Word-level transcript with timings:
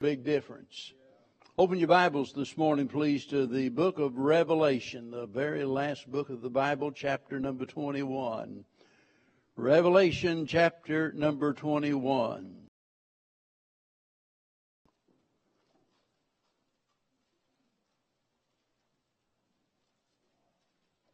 Big 0.00 0.24
difference. 0.24 0.94
Open 1.58 1.78
your 1.78 1.88
Bibles 1.88 2.32
this 2.32 2.56
morning, 2.56 2.88
please, 2.88 3.26
to 3.26 3.46
the 3.46 3.68
book 3.68 3.98
of 3.98 4.16
Revelation, 4.16 5.10
the 5.10 5.26
very 5.26 5.62
last 5.62 6.10
book 6.10 6.30
of 6.30 6.40
the 6.40 6.48
Bible, 6.48 6.90
chapter 6.90 7.38
number 7.38 7.66
21. 7.66 8.64
Revelation, 9.56 10.46
chapter 10.46 11.12
number 11.12 11.52
21. 11.52 12.56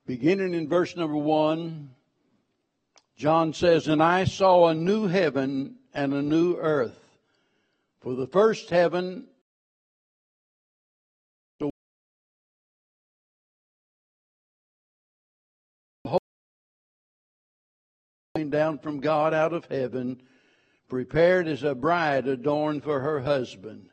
Beginning 0.06 0.54
in 0.54 0.68
verse 0.68 0.94
number 0.94 1.16
1, 1.16 1.90
John 3.16 3.52
says, 3.52 3.88
And 3.88 4.00
I 4.00 4.22
saw 4.26 4.68
a 4.68 4.74
new 4.74 5.08
heaven 5.08 5.74
and 5.92 6.14
a 6.14 6.22
new 6.22 6.54
earth. 6.54 7.05
For 8.06 8.14
the 8.14 8.28
first 8.28 8.70
heaven 8.70 9.26
down 18.48 18.78
from 18.78 19.00
God 19.00 19.34
out 19.34 19.52
of 19.52 19.64
heaven, 19.64 20.22
prepared 20.88 21.48
as 21.48 21.64
a 21.64 21.74
bride 21.74 22.28
adorned 22.28 22.84
for 22.84 23.00
her 23.00 23.18
husband. 23.18 23.88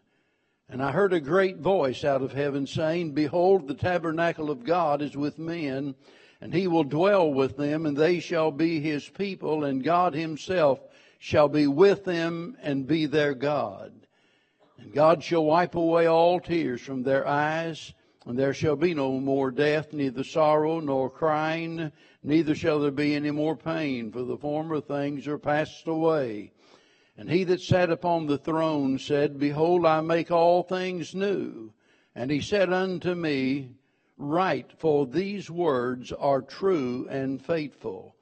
And 0.69 0.83
I 0.83 0.91
heard 0.91 1.13
a 1.13 1.19
great 1.19 1.57
voice 1.57 2.03
out 2.03 2.21
of 2.21 2.33
heaven 2.33 2.67
saying, 2.67 3.13
Behold, 3.13 3.67
the 3.67 3.73
tabernacle 3.73 4.51
of 4.51 4.63
God 4.63 5.01
is 5.01 5.17
with 5.17 5.39
men, 5.39 5.95
and 6.39 6.53
he 6.53 6.67
will 6.67 6.83
dwell 6.83 7.33
with 7.33 7.57
them, 7.57 7.87
and 7.87 7.97
they 7.97 8.19
shall 8.19 8.51
be 8.51 8.79
his 8.79 9.09
people, 9.09 9.63
and 9.63 9.83
God 9.83 10.13
himself 10.13 10.79
shall 11.17 11.47
be 11.49 11.65
with 11.65 12.05
them 12.05 12.55
and 12.61 12.85
be 12.85 13.07
their 13.07 13.33
God. 13.33 14.02
And 14.77 14.93
God 14.93 15.23
shall 15.23 15.45
wipe 15.45 15.75
away 15.75 16.07
all 16.07 16.39
tears 16.39 16.81
from 16.81 17.03
their 17.03 17.27
eyes, 17.27 17.93
and 18.25 18.37
there 18.37 18.53
shall 18.53 18.75
be 18.75 18.93
no 18.93 19.19
more 19.19 19.51
death, 19.51 19.93
neither 19.93 20.23
sorrow 20.23 20.79
nor 20.79 21.09
crying, 21.09 21.91
neither 22.23 22.55
shall 22.55 22.79
there 22.79 22.91
be 22.91 23.15
any 23.15 23.31
more 23.31 23.55
pain, 23.55 24.11
for 24.11 24.23
the 24.23 24.37
former 24.37 24.81
things 24.81 25.27
are 25.27 25.37
passed 25.37 25.87
away. 25.87 26.51
And 27.17 27.29
he 27.29 27.43
that 27.43 27.61
sat 27.61 27.91
upon 27.91 28.25
the 28.25 28.37
throne 28.37 28.97
said, 28.97 29.39
Behold, 29.39 29.85
I 29.85 30.01
make 30.01 30.31
all 30.31 30.63
things 30.63 31.13
new. 31.13 31.73
And 32.15 32.31
he 32.31 32.41
said 32.41 32.73
unto 32.73 33.13
me, 33.13 33.71
Write, 34.17 34.71
for 34.77 35.05
these 35.05 35.49
words 35.49 36.11
are 36.11 36.41
true 36.41 37.07
and 37.09 37.43
faithful. 37.43 38.15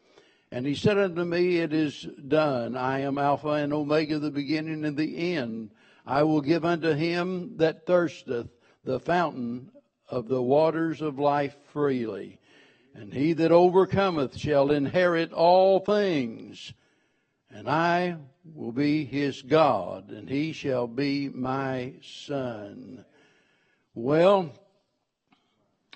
And 0.52 0.66
he 0.66 0.76
said 0.76 0.98
unto 0.98 1.24
me, 1.24 1.58
It 1.58 1.72
is 1.72 2.08
done. 2.28 2.76
I 2.76 3.00
am 3.02 3.18
Alpha 3.18 3.50
and 3.50 3.72
Omega, 3.72 4.20
the 4.20 4.32
beginning 4.32 4.84
and 4.84 4.98
the 4.98 5.36
end. 5.36 5.72
I 6.06 6.24
will 6.24 6.42
give 6.42 6.66
unto 6.66 6.94
him 6.94 7.58
that 7.58 7.86
thirsteth 7.86 8.50
the 8.84 9.00
fountain 9.00 9.72
of 10.10 10.28
the 10.28 10.42
waters 10.42 11.02
of 11.02 11.20
life 11.20 11.56
freely. 11.72 12.40
And 12.94 13.14
he 13.14 13.34
that 13.34 13.52
overcometh 13.52 14.38
shall 14.38 14.72
inherit 14.72 15.32
all 15.32 15.80
things. 15.80 16.74
And 17.50 17.70
I 17.70 18.18
will 18.54 18.72
be 18.72 19.06
his 19.06 19.42
God, 19.42 20.10
and 20.12 20.30
he 20.30 20.52
shall 20.52 20.88
be 20.88 21.30
my 21.30 21.94
son. 22.02 23.06
Well, 23.94 24.52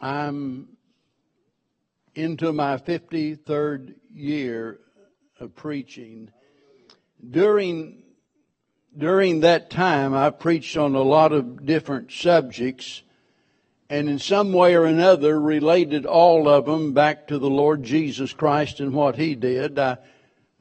I'm 0.02 0.70
into 2.14 2.54
my 2.54 2.78
53rd 2.78 3.96
year 4.14 4.80
of 5.40 5.56
preaching. 5.56 6.30
During 7.30 8.04
during 8.98 9.42
that 9.42 9.70
time, 9.70 10.14
I 10.14 10.30
preached 10.30 10.78
on 10.78 10.96
a 10.96 11.02
lot 11.02 11.32
of 11.34 11.66
different 11.66 12.12
subjects, 12.12 13.02
and 13.90 14.10
in 14.10 14.20
some 14.20 14.54
way 14.54 14.76
or 14.76 14.86
another 14.86 15.40
related 15.40 16.06
all 16.06 16.48
of 16.48 16.66
them 16.66 16.94
back 16.94 17.28
to 17.28 17.38
the 17.38 17.50
Lord 17.50 17.84
Jesus 17.84 18.34
Christ 18.34 18.80
and 18.80 18.94
what 18.94 19.18
He 19.18 19.36
did. 19.36 19.78
I, 19.78 19.98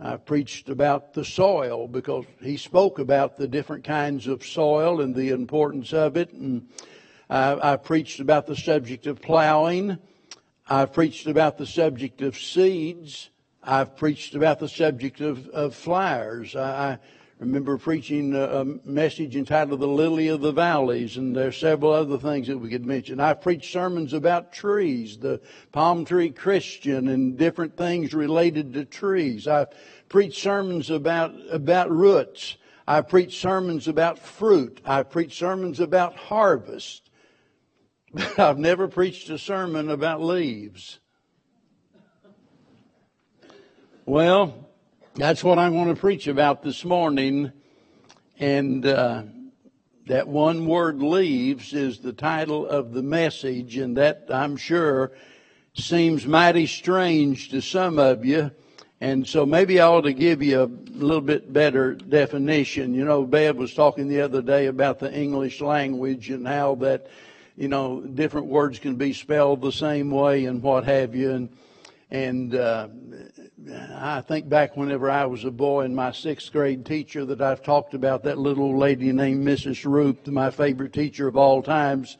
I 0.00 0.16
preached 0.16 0.68
about 0.68 1.14
the 1.14 1.24
soil 1.24 1.86
because 1.86 2.24
He 2.42 2.56
spoke 2.56 2.98
about 2.98 3.36
the 3.36 3.48
different 3.48 3.84
kinds 3.84 4.26
of 4.26 4.44
soil 4.44 5.00
and 5.00 5.14
the 5.14 5.30
importance 5.30 5.92
of 5.92 6.16
it, 6.16 6.32
and 6.32 6.68
I, 7.30 7.72
I 7.72 7.76
preached 7.76 8.20
about 8.20 8.46
the 8.46 8.56
subject 8.56 9.06
of 9.06 9.22
plowing. 9.22 9.98
I 10.68 10.86
preached 10.86 11.26
about 11.26 11.56
the 11.58 11.66
subject 11.66 12.20
of 12.22 12.36
seeds. 12.36 13.30
I've 13.62 13.96
preached 13.96 14.34
about 14.34 14.58
the 14.58 14.68
subject 14.68 15.20
of, 15.20 15.48
of 15.48 15.74
flowers. 15.74 16.56
I, 16.56 16.92
I 16.92 16.98
remember 17.38 17.76
preaching 17.76 18.34
a 18.34 18.64
message 18.84 19.36
entitled 19.36 19.80
The 19.80 19.86
Lily 19.86 20.28
of 20.28 20.40
the 20.40 20.52
Valleys, 20.52 21.16
and 21.16 21.34
there 21.34 21.48
are 21.48 21.52
several 21.52 21.92
other 21.92 22.18
things 22.18 22.46
that 22.46 22.58
we 22.58 22.70
could 22.70 22.86
mention. 22.86 23.20
I've 23.20 23.40
preached 23.40 23.72
sermons 23.72 24.12
about 24.12 24.52
trees, 24.52 25.18
the 25.18 25.40
palm 25.72 26.04
tree 26.04 26.30
Christian, 26.30 27.08
and 27.08 27.36
different 27.36 27.76
things 27.76 28.14
related 28.14 28.72
to 28.74 28.84
trees. 28.84 29.48
I've 29.48 29.68
preached 30.08 30.40
sermons 30.40 30.90
about, 30.90 31.34
about 31.50 31.90
roots. 31.90 32.56
I've 32.86 33.08
preached 33.08 33.40
sermons 33.40 33.88
about 33.88 34.18
fruit. 34.18 34.80
I've 34.84 35.10
preached 35.10 35.38
sermons 35.38 35.80
about 35.80 36.16
harvest. 36.16 37.10
But 38.12 38.38
I've 38.38 38.58
never 38.58 38.86
preached 38.86 39.28
a 39.30 39.38
sermon 39.38 39.90
about 39.90 40.22
leaves. 40.22 41.00
Well, 44.06 44.68
that's 45.16 45.44
what 45.44 45.60
I 45.60 45.68
want 45.68 45.90
to 45.90 45.96
preach 45.96 46.26
about 46.26 46.64
this 46.64 46.84
morning. 46.84 47.52
And 48.40 48.84
uh, 48.84 49.22
that 50.06 50.26
one 50.26 50.66
word 50.66 51.00
leaves 51.00 51.72
is 51.72 52.00
the 52.00 52.12
title 52.12 52.66
of 52.66 52.92
the 52.92 53.02
message, 53.02 53.76
and 53.76 53.96
that 53.96 54.26
I'm 54.28 54.56
sure 54.56 55.12
seems 55.74 56.26
mighty 56.26 56.66
strange 56.66 57.50
to 57.50 57.60
some 57.62 58.00
of 58.00 58.24
you. 58.24 58.50
And 59.00 59.24
so 59.26 59.46
maybe 59.46 59.80
I 59.80 59.86
ought 59.86 60.02
to 60.02 60.12
give 60.12 60.42
you 60.42 60.62
a 60.62 60.70
little 60.98 61.20
bit 61.20 61.52
better 61.52 61.94
definition. 61.94 62.92
You 62.94 63.04
know, 63.04 63.24
Bev 63.24 63.56
was 63.56 63.72
talking 63.72 64.08
the 64.08 64.22
other 64.22 64.42
day 64.42 64.66
about 64.66 64.98
the 64.98 65.12
English 65.12 65.60
language 65.60 66.30
and 66.30 66.46
how 66.46 66.74
that, 66.76 67.06
you 67.56 67.68
know, 67.68 68.00
different 68.00 68.48
words 68.48 68.80
can 68.80 68.96
be 68.96 69.12
spelled 69.12 69.60
the 69.60 69.72
same 69.72 70.10
way 70.10 70.46
and 70.46 70.60
what 70.60 70.84
have 70.84 71.14
you. 71.14 71.30
And, 71.30 71.48
and 72.14 72.54
uh, 72.54 72.86
I 73.92 74.20
think 74.20 74.48
back 74.48 74.76
whenever 74.76 75.10
I 75.10 75.26
was 75.26 75.44
a 75.44 75.50
boy 75.50 75.80
and 75.80 75.96
my 75.96 76.12
sixth 76.12 76.52
grade 76.52 76.86
teacher 76.86 77.24
that 77.24 77.42
I've 77.42 77.60
talked 77.60 77.92
about, 77.92 78.22
that 78.22 78.38
little 78.38 78.78
lady 78.78 79.10
named 79.10 79.44
Mrs. 79.44 79.84
Roop, 79.84 80.28
my 80.28 80.52
favorite 80.52 80.92
teacher 80.92 81.26
of 81.26 81.36
all 81.36 81.60
times. 81.60 82.16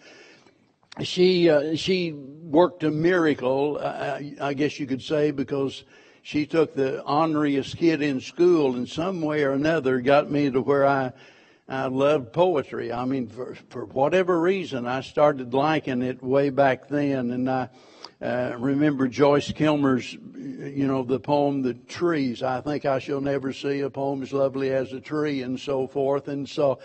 She 1.03 1.49
uh, 1.49 1.77
she 1.77 2.12
worked 2.12 2.82
a 2.82 2.91
miracle, 2.91 3.78
uh, 3.81 4.19
I 4.41 4.55
guess 4.55 4.81
you 4.81 4.88
could 4.88 5.03
say, 5.03 5.31
because 5.31 5.84
she 6.22 6.44
took 6.44 6.75
the 6.75 7.05
honoriest 7.05 7.76
kid 7.76 8.03
in 8.03 8.21
school 8.21 8.75
and 8.75 8.88
some 8.88 9.21
way 9.21 9.44
or 9.44 9.53
another 9.53 10.00
got 10.00 10.28
me 10.28 10.50
to 10.50 10.61
where 10.61 10.87
I 10.88 11.12
I 11.69 11.87
loved 11.87 12.32
poetry. 12.32 12.93
I 12.93 13.05
mean, 13.05 13.28
for 13.28 13.55
for 13.71 13.84
whatever 13.84 14.41
reason, 14.41 14.88
I 14.88 15.03
started 15.03 15.55
liking 15.55 16.03
it 16.03 16.21
way 16.21 16.50
back 16.50 16.88
then, 16.88 17.31
and 17.31 17.49
I 17.49 17.69
uh, 18.22 18.54
remember 18.58 19.08
Joyce 19.08 19.52
Kilmer's, 19.52 20.12
you 20.12 20.86
know, 20.86 21.02
the 21.02 21.20
poem, 21.20 21.62
The 21.62 21.75
Trees. 21.75 22.42
I 22.42 22.60
think 22.60 22.84
I 22.84 22.98
shall 22.98 23.20
never 23.20 23.52
see 23.52 23.80
a 23.80 23.91
poem 23.91 24.22
as 24.22 24.32
lovely 24.32 24.70
as 24.70 24.92
a 24.92 25.00
tree 25.00 25.42
and 25.42 25.58
so 25.58 25.86
forth. 25.86 26.28
And 26.28 26.48
so, 26.48 26.78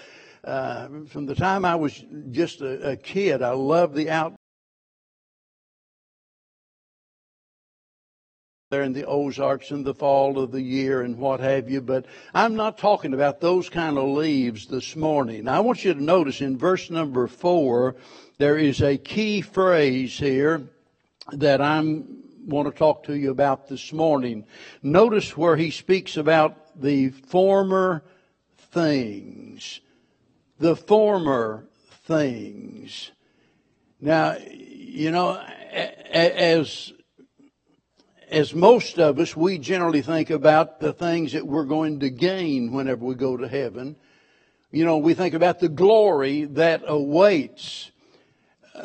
uh, 0.44 0.88
from 1.08 1.26
the 1.26 1.36
time 1.36 1.66
I 1.66 1.76
was 1.76 2.04
just 2.32 2.62
a, 2.62 2.92
a 2.92 2.96
kid, 2.96 3.42
I 3.42 3.52
loved 3.52 3.96
the 3.96 4.10
out 4.10 4.34
there 8.72 8.84
in 8.84 8.94
the 8.94 9.06
Ozarks 9.06 9.72
in 9.72 9.84
the 9.84 9.96
fall 9.96 10.38
of 10.38 10.52
the 10.52 10.62
year 10.62 11.02
and 11.02 11.18
what 11.18 11.40
have 11.40 11.70
you, 11.72 11.82
but 11.82 12.06
I'm 12.36 12.56
not 12.56 12.78
talking 12.78 13.16
about 13.16 13.42
those 13.42 13.68
kind 13.68 13.98
of 13.98 14.10
leaves 14.10 14.68
this 14.68 14.96
morning. 14.96 15.48
I 15.48 15.60
want 15.60 15.84
you 15.84 15.94
to 15.94 16.04
notice 16.04 16.40
in 16.40 16.56
verse 16.56 16.92
number 16.92 17.26
four, 17.26 17.96
there 18.38 18.58
is 18.60 18.82
a 18.84 18.96
key 18.96 19.42
phrase 19.42 20.20
here 20.20 20.70
that 21.34 21.62
I'm 21.62 22.20
want 22.46 22.68
to 22.68 22.78
talk 22.78 23.04
to 23.04 23.14
you 23.14 23.32
about 23.32 23.68
this 23.68 23.94
morning. 23.94 24.46
Notice 24.82 25.38
where 25.38 25.56
he 25.56 25.72
speaks 25.72 26.18
about 26.18 26.82
the 26.82 27.10
former 27.10 28.04
things. 28.58 29.82
The 30.60 30.76
former 30.76 31.68
things. 32.04 33.12
Now, 34.02 34.38
you 34.38 35.12
know, 35.12 35.40
as 36.12 36.94
as 38.30 38.54
most 38.54 39.00
of 39.00 39.18
us, 39.20 39.36
we 39.36 39.58
generally 39.58 40.02
think 40.02 40.30
about 40.30 40.80
the 40.80 40.94
things 40.94 41.34
that 41.34 41.48
we're 41.48 41.64
going 41.66 42.00
to 42.02 42.10
gain 42.10 42.72
whenever 42.72 43.04
we 43.04 43.16
go 43.16 43.36
to 43.36 43.48
heaven. 43.48 43.96
You 44.72 44.86
know, 44.86 44.98
we 44.98 45.16
think 45.16 45.34
about 45.34 45.60
the 45.60 45.70
glory 45.70 46.46
that 46.46 46.84
awaits. 46.86 47.90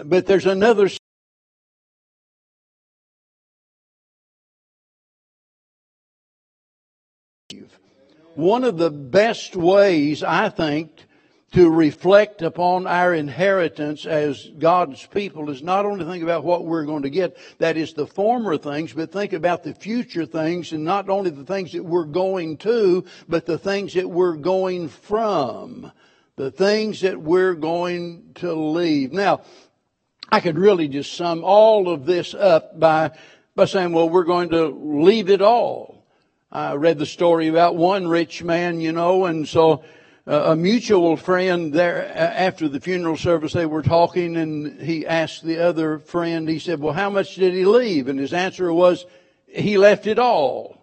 But 0.05 0.27
there's 0.27 0.47
another 0.47 0.89
One 8.37 8.65
of 8.65 8.79
the 8.79 8.91
best 8.91 9.57
ways, 9.57 10.23
I 10.23 10.49
think, 10.49 10.91
to 11.53 11.71
reflect 11.71 12.43
upon 12.43 12.89
our 12.89 13.15
inheritance 13.15 14.07
as 14.07 14.51
God's 14.59 15.07
people 15.07 15.51
is 15.51 15.63
not 15.63 15.87
only 15.87 16.05
think 16.05 16.25
about 16.25 16.43
what 16.43 16.65
we're 16.65 16.85
going 16.85 17.05
to 17.05 17.11
get, 17.11 17.37
that 17.59 17.77
is 17.77 17.93
the 17.95 18.09
former 18.09 18.59
things, 18.59 18.93
but 18.93 19.13
think 19.13 19.33
about 19.33 19.63
the 19.63 19.73
future 19.73 20.27
things 20.27 20.73
and 20.73 20.85
not 20.85 21.09
only 21.09 21.31
the 21.31 21.45
things 21.45 21.71
that 21.73 21.85
we're 21.85 22.07
going 22.07 22.57
to, 22.59 23.05
but 23.29 23.47
the 23.47 23.59
things 23.59 23.95
that 23.95 24.11
we're 24.11 24.35
going 24.35 24.89
from. 24.89 25.93
The 26.35 26.51
things 26.51 27.03
that 27.03 27.23
we're 27.23 27.55
going 27.55 28.33
to 28.37 28.53
leave. 28.53 29.13
Now, 29.13 29.43
I 30.33 30.41
could 30.41 30.59
really 30.59 30.89
just 30.89 31.13
sum 31.13 31.45
all 31.45 31.89
of 31.89 32.05
this 32.05 32.35
up 32.35 32.81
by, 32.81 33.13
by 33.55 33.67
saying, 33.67 33.93
well, 33.93 34.09
we're 34.09 34.25
going 34.25 34.49
to 34.49 34.67
leave 34.67 35.31
it 35.31 35.41
all. 35.41 35.94
I 36.55 36.75
read 36.75 36.99
the 36.99 37.07
story 37.07 37.49
about 37.49 37.75
one 37.75 38.07
rich 38.07 38.45
man, 38.45 38.81
you 38.81 38.93
know, 38.93 39.25
and 39.25 39.47
so 39.47 39.83
uh, 40.25 40.53
a 40.53 40.57
mutual 40.57 41.17
friend 41.17 41.73
there 41.73 42.17
after 42.17 42.69
the 42.69 42.79
funeral 42.79 43.17
service 43.17 43.53
they 43.53 43.67
were 43.67 43.83
talking 43.83 44.37
and 44.37 44.81
he 44.81 45.05
asked 45.05 45.43
the 45.43 45.59
other 45.59 45.99
friend 45.99 46.49
he 46.49 46.61
said 46.61 46.79
well 46.79 46.93
how 46.95 47.11
much 47.11 47.35
did 47.35 47.55
he 47.55 47.65
leave? 47.65 48.07
And 48.07 48.21
his 48.21 48.33
answer 48.33 48.73
was 48.73 49.05
he 49.49 49.79
left 49.79 50.07
it 50.07 50.21
all. 50.21 50.81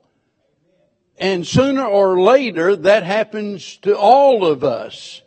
And 1.17 1.47
sooner 1.47 1.85
or 1.85 2.21
later 2.21 2.75
that 2.75 3.03
happens 3.03 3.77
to 3.77 3.97
all 3.97 4.45
of 4.45 4.65
us. 4.65 5.21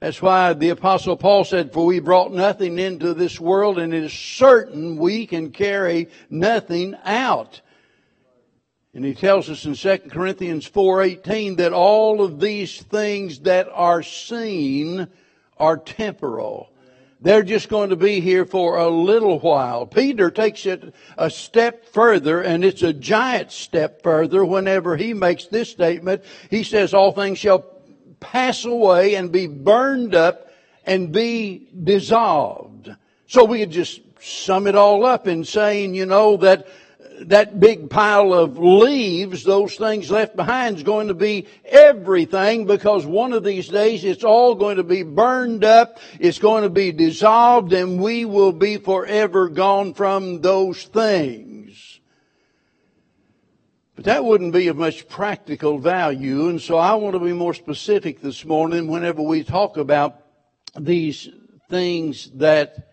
That's 0.00 0.20
why 0.20 0.52
the 0.52 0.70
apostle 0.70 1.16
paul 1.16 1.44
said 1.44 1.72
for 1.72 1.86
we 1.86 2.00
brought 2.00 2.32
nothing 2.32 2.80
into 2.80 3.14
this 3.14 3.38
world 3.38 3.78
and 3.78 3.94
it 3.94 4.02
is 4.02 4.12
certain 4.12 4.96
we 4.96 5.28
can 5.28 5.52
carry 5.52 6.08
nothing 6.28 6.96
out 7.04 7.60
and 8.96 9.04
he 9.04 9.12
tells 9.12 9.50
us 9.50 9.66
in 9.66 9.74
2 9.74 10.08
Corinthians 10.10 10.66
4:18 10.66 11.56
that 11.56 11.74
all 11.74 12.22
of 12.22 12.40
these 12.40 12.80
things 12.80 13.40
that 13.40 13.68
are 13.74 14.02
seen 14.02 15.08
are 15.58 15.76
temporal. 15.76 16.70
They're 17.20 17.42
just 17.42 17.68
going 17.68 17.90
to 17.90 17.96
be 17.96 18.20
here 18.20 18.46
for 18.46 18.78
a 18.78 18.88
little 18.88 19.38
while. 19.38 19.84
Peter 19.84 20.30
takes 20.30 20.64
it 20.64 20.94
a 21.18 21.28
step 21.28 21.84
further, 21.92 22.40
and 22.40 22.64
it's 22.64 22.82
a 22.82 22.94
giant 22.94 23.52
step 23.52 24.02
further 24.02 24.42
whenever 24.46 24.96
he 24.96 25.12
makes 25.12 25.44
this 25.44 25.68
statement. 25.70 26.22
He 26.48 26.62
says, 26.62 26.94
All 26.94 27.12
things 27.12 27.36
shall 27.36 27.66
pass 28.18 28.64
away 28.64 29.16
and 29.16 29.30
be 29.30 29.46
burned 29.46 30.14
up 30.14 30.50
and 30.86 31.12
be 31.12 31.68
dissolved. 31.84 32.88
So 33.26 33.44
we 33.44 33.58
could 33.58 33.72
just 33.72 34.00
sum 34.22 34.66
it 34.66 34.74
all 34.74 35.04
up 35.04 35.28
in 35.28 35.44
saying, 35.44 35.94
you 35.94 36.06
know, 36.06 36.38
that 36.38 36.66
that 37.20 37.58
big 37.58 37.88
pile 37.90 38.32
of 38.32 38.58
leaves, 38.58 39.42
those 39.44 39.76
things 39.76 40.10
left 40.10 40.36
behind 40.36 40.76
is 40.76 40.82
going 40.82 41.08
to 41.08 41.14
be 41.14 41.46
everything 41.64 42.66
because 42.66 43.06
one 43.06 43.32
of 43.32 43.44
these 43.44 43.68
days 43.68 44.04
it's 44.04 44.24
all 44.24 44.54
going 44.54 44.76
to 44.76 44.82
be 44.82 45.02
burned 45.02 45.64
up, 45.64 45.98
it's 46.20 46.38
going 46.38 46.62
to 46.62 46.70
be 46.70 46.92
dissolved, 46.92 47.72
and 47.72 48.00
we 48.00 48.24
will 48.24 48.52
be 48.52 48.76
forever 48.76 49.48
gone 49.48 49.94
from 49.94 50.40
those 50.40 50.84
things. 50.84 52.00
But 53.94 54.04
that 54.04 54.24
wouldn't 54.24 54.52
be 54.52 54.68
of 54.68 54.76
much 54.76 55.08
practical 55.08 55.78
value, 55.78 56.48
and 56.48 56.60
so 56.60 56.76
I 56.76 56.94
want 56.94 57.14
to 57.14 57.20
be 57.20 57.32
more 57.32 57.54
specific 57.54 58.20
this 58.20 58.44
morning 58.44 58.88
whenever 58.88 59.22
we 59.22 59.42
talk 59.42 59.78
about 59.78 60.20
these 60.78 61.28
things 61.70 62.30
that 62.34 62.86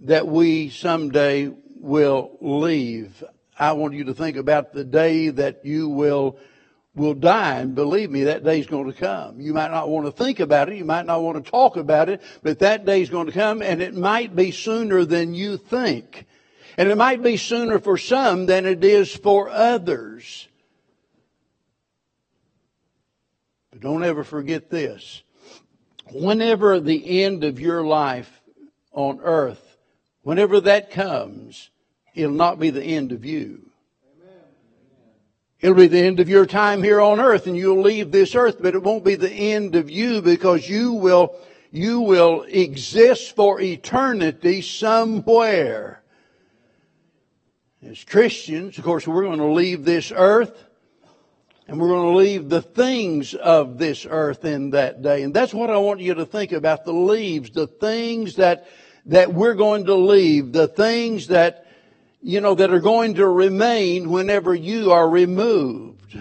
that 0.00 0.26
we 0.26 0.68
someday 0.68 1.50
will 1.76 2.36
leave. 2.40 3.24
I 3.58 3.72
want 3.72 3.94
you 3.94 4.04
to 4.04 4.14
think 4.14 4.36
about 4.36 4.72
the 4.72 4.84
day 4.84 5.28
that 5.28 5.64
you 5.64 5.88
will 5.88 6.38
will 6.94 7.14
die. 7.14 7.58
And 7.58 7.74
believe 7.74 8.10
me, 8.10 8.24
that 8.24 8.44
day's 8.44 8.66
going 8.66 8.90
to 8.90 8.98
come. 8.98 9.40
You 9.40 9.52
might 9.52 9.70
not 9.70 9.88
want 9.88 10.06
to 10.06 10.12
think 10.12 10.40
about 10.40 10.68
it. 10.68 10.76
You 10.76 10.84
might 10.84 11.06
not 11.06 11.22
want 11.22 11.44
to 11.44 11.50
talk 11.50 11.76
about 11.76 12.08
it, 12.08 12.22
but 12.42 12.60
that 12.60 12.84
day's 12.84 13.10
going 13.10 13.26
to 13.26 13.32
come 13.32 13.62
and 13.62 13.82
it 13.82 13.94
might 13.94 14.34
be 14.34 14.50
sooner 14.50 15.04
than 15.04 15.34
you 15.34 15.56
think. 15.56 16.26
And 16.76 16.88
it 16.88 16.96
might 16.96 17.22
be 17.22 17.36
sooner 17.36 17.78
for 17.78 17.96
some 17.96 18.46
than 18.46 18.66
it 18.66 18.82
is 18.84 19.14
for 19.14 19.48
others. 19.48 20.48
But 23.70 23.80
don't 23.80 24.04
ever 24.04 24.24
forget 24.24 24.70
this. 24.70 25.22
Whenever 26.12 26.80
the 26.80 27.22
end 27.22 27.44
of 27.44 27.60
your 27.60 27.84
life 27.84 28.40
on 28.92 29.20
earth, 29.20 29.76
whenever 30.22 30.60
that 30.60 30.90
comes, 30.90 31.70
it'll 32.14 32.34
not 32.34 32.58
be 32.58 32.70
the 32.70 32.82
end 32.82 33.12
of 33.12 33.24
you. 33.24 33.70
It'll 35.60 35.76
be 35.76 35.86
the 35.86 36.02
end 36.02 36.20
of 36.20 36.28
your 36.28 36.44
time 36.44 36.82
here 36.82 37.00
on 37.00 37.20
earth 37.20 37.46
and 37.46 37.56
you'll 37.56 37.80
leave 37.80 38.12
this 38.12 38.34
earth, 38.34 38.58
but 38.60 38.74
it 38.74 38.82
won't 38.82 39.02
be 39.02 39.14
the 39.14 39.32
end 39.32 39.76
of 39.76 39.88
you 39.88 40.20
because 40.20 40.68
you 40.68 40.92
will, 40.92 41.34
you 41.70 42.00
will 42.00 42.42
exist 42.42 43.34
for 43.34 43.58
eternity 43.60 44.60
somewhere. 44.60 46.02
As 47.82 48.04
Christians, 48.04 48.76
of 48.76 48.84
course, 48.84 49.06
we're 49.06 49.24
going 49.24 49.38
to 49.38 49.46
leave 49.46 49.86
this 49.86 50.12
earth 50.14 50.64
and 51.66 51.80
we're 51.80 51.88
going 51.88 52.12
to 52.12 52.18
leave 52.18 52.50
the 52.50 52.60
things 52.60 53.32
of 53.34 53.78
this 53.78 54.06
earth 54.08 54.44
in 54.44 54.70
that 54.70 55.00
day. 55.00 55.22
And 55.22 55.32
that's 55.32 55.54
what 55.54 55.70
I 55.70 55.78
want 55.78 56.00
you 56.00 56.12
to 56.12 56.26
think 56.26 56.52
about 56.52 56.84
the 56.84 56.92
leaves, 56.92 57.50
the 57.50 57.66
things 57.66 58.36
that, 58.36 58.68
that 59.06 59.32
we're 59.32 59.54
going 59.54 59.86
to 59.86 59.94
leave, 59.94 60.52
the 60.52 60.68
things 60.68 61.28
that 61.28 61.63
you 62.24 62.40
know, 62.40 62.54
that 62.54 62.72
are 62.72 62.80
going 62.80 63.16
to 63.16 63.28
remain 63.28 64.08
whenever 64.08 64.54
you 64.54 64.92
are 64.92 65.06
removed. 65.06 66.18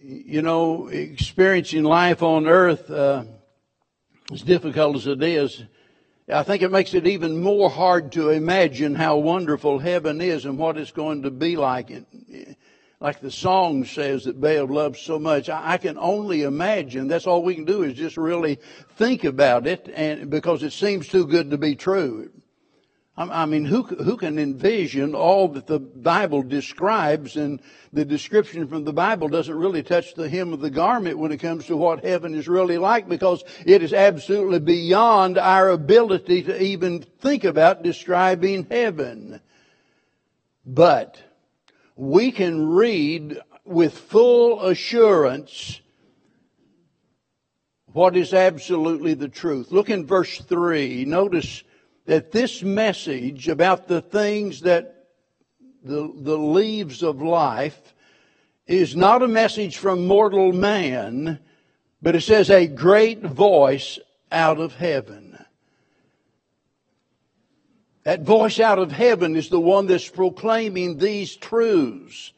You 0.00 0.42
know, 0.42 0.86
experiencing 0.86 1.82
life 1.82 2.22
on 2.22 2.46
earth, 2.46 2.88
uh, 2.88 3.24
as 4.32 4.42
difficult 4.42 4.94
as 4.94 5.08
it 5.08 5.20
is, 5.24 5.64
I 6.32 6.44
think 6.44 6.62
it 6.62 6.70
makes 6.70 6.94
it 6.94 7.04
even 7.04 7.42
more 7.42 7.68
hard 7.68 8.12
to 8.12 8.30
imagine 8.30 8.94
how 8.94 9.16
wonderful 9.16 9.80
heaven 9.80 10.20
is 10.20 10.44
and 10.44 10.56
what 10.56 10.78
it's 10.78 10.92
going 10.92 11.22
to 11.22 11.32
be 11.32 11.56
like. 11.56 11.90
Like 13.00 13.20
the 13.20 13.32
song 13.32 13.84
says 13.84 14.24
that 14.24 14.40
Babe 14.40 14.70
loves 14.70 15.00
so 15.00 15.18
much, 15.18 15.48
I 15.48 15.78
can 15.78 15.98
only 15.98 16.42
imagine. 16.42 17.08
That's 17.08 17.26
all 17.26 17.42
we 17.42 17.56
can 17.56 17.64
do 17.64 17.82
is 17.82 17.94
just 17.94 18.16
really 18.16 18.60
think 18.96 19.24
about 19.24 19.66
it, 19.66 19.90
and 19.92 20.30
because 20.30 20.62
it 20.62 20.72
seems 20.72 21.08
too 21.08 21.26
good 21.26 21.50
to 21.50 21.58
be 21.58 21.74
true. 21.74 22.30
I 23.16 23.46
mean, 23.46 23.64
who, 23.64 23.84
who 23.84 24.16
can 24.16 24.40
envision 24.40 25.14
all 25.14 25.46
that 25.48 25.68
the 25.68 25.78
Bible 25.78 26.42
describes 26.42 27.36
and 27.36 27.62
the 27.92 28.04
description 28.04 28.66
from 28.66 28.82
the 28.82 28.92
Bible 28.92 29.28
doesn't 29.28 29.54
really 29.54 29.84
touch 29.84 30.14
the 30.14 30.28
hem 30.28 30.52
of 30.52 30.60
the 30.60 30.70
garment 30.70 31.18
when 31.18 31.30
it 31.30 31.38
comes 31.38 31.66
to 31.66 31.76
what 31.76 32.04
heaven 32.04 32.34
is 32.34 32.48
really 32.48 32.76
like 32.76 33.08
because 33.08 33.44
it 33.64 33.84
is 33.84 33.92
absolutely 33.92 34.58
beyond 34.58 35.38
our 35.38 35.68
ability 35.68 36.42
to 36.42 36.60
even 36.60 37.02
think 37.20 37.44
about 37.44 37.84
describing 37.84 38.66
heaven. 38.68 39.40
But 40.66 41.22
we 41.94 42.32
can 42.32 42.66
read 42.66 43.38
with 43.64 43.96
full 43.96 44.60
assurance 44.62 45.80
what 47.92 48.16
is 48.16 48.34
absolutely 48.34 49.14
the 49.14 49.28
truth. 49.28 49.70
Look 49.70 49.88
in 49.88 50.04
verse 50.04 50.40
3. 50.40 51.04
Notice 51.04 51.62
that 52.06 52.32
this 52.32 52.62
message 52.62 53.48
about 53.48 53.88
the 53.88 54.00
things 54.00 54.60
that 54.62 55.08
the, 55.82 56.12
the 56.16 56.36
leaves 56.36 57.02
of 57.02 57.22
life 57.22 57.94
is 58.66 58.96
not 58.96 59.22
a 59.22 59.28
message 59.28 59.76
from 59.76 60.06
mortal 60.06 60.52
man, 60.52 61.38
but 62.00 62.14
it 62.14 62.22
says 62.22 62.50
a 62.50 62.66
great 62.66 63.22
voice 63.22 63.98
out 64.32 64.58
of 64.58 64.74
heaven. 64.74 65.38
That 68.04 68.22
voice 68.22 68.60
out 68.60 68.78
of 68.78 68.92
heaven 68.92 69.34
is 69.36 69.48
the 69.48 69.60
one 69.60 69.86
that's 69.86 70.08
proclaiming 70.08 70.98
these 70.98 71.36
truths. 71.36 72.32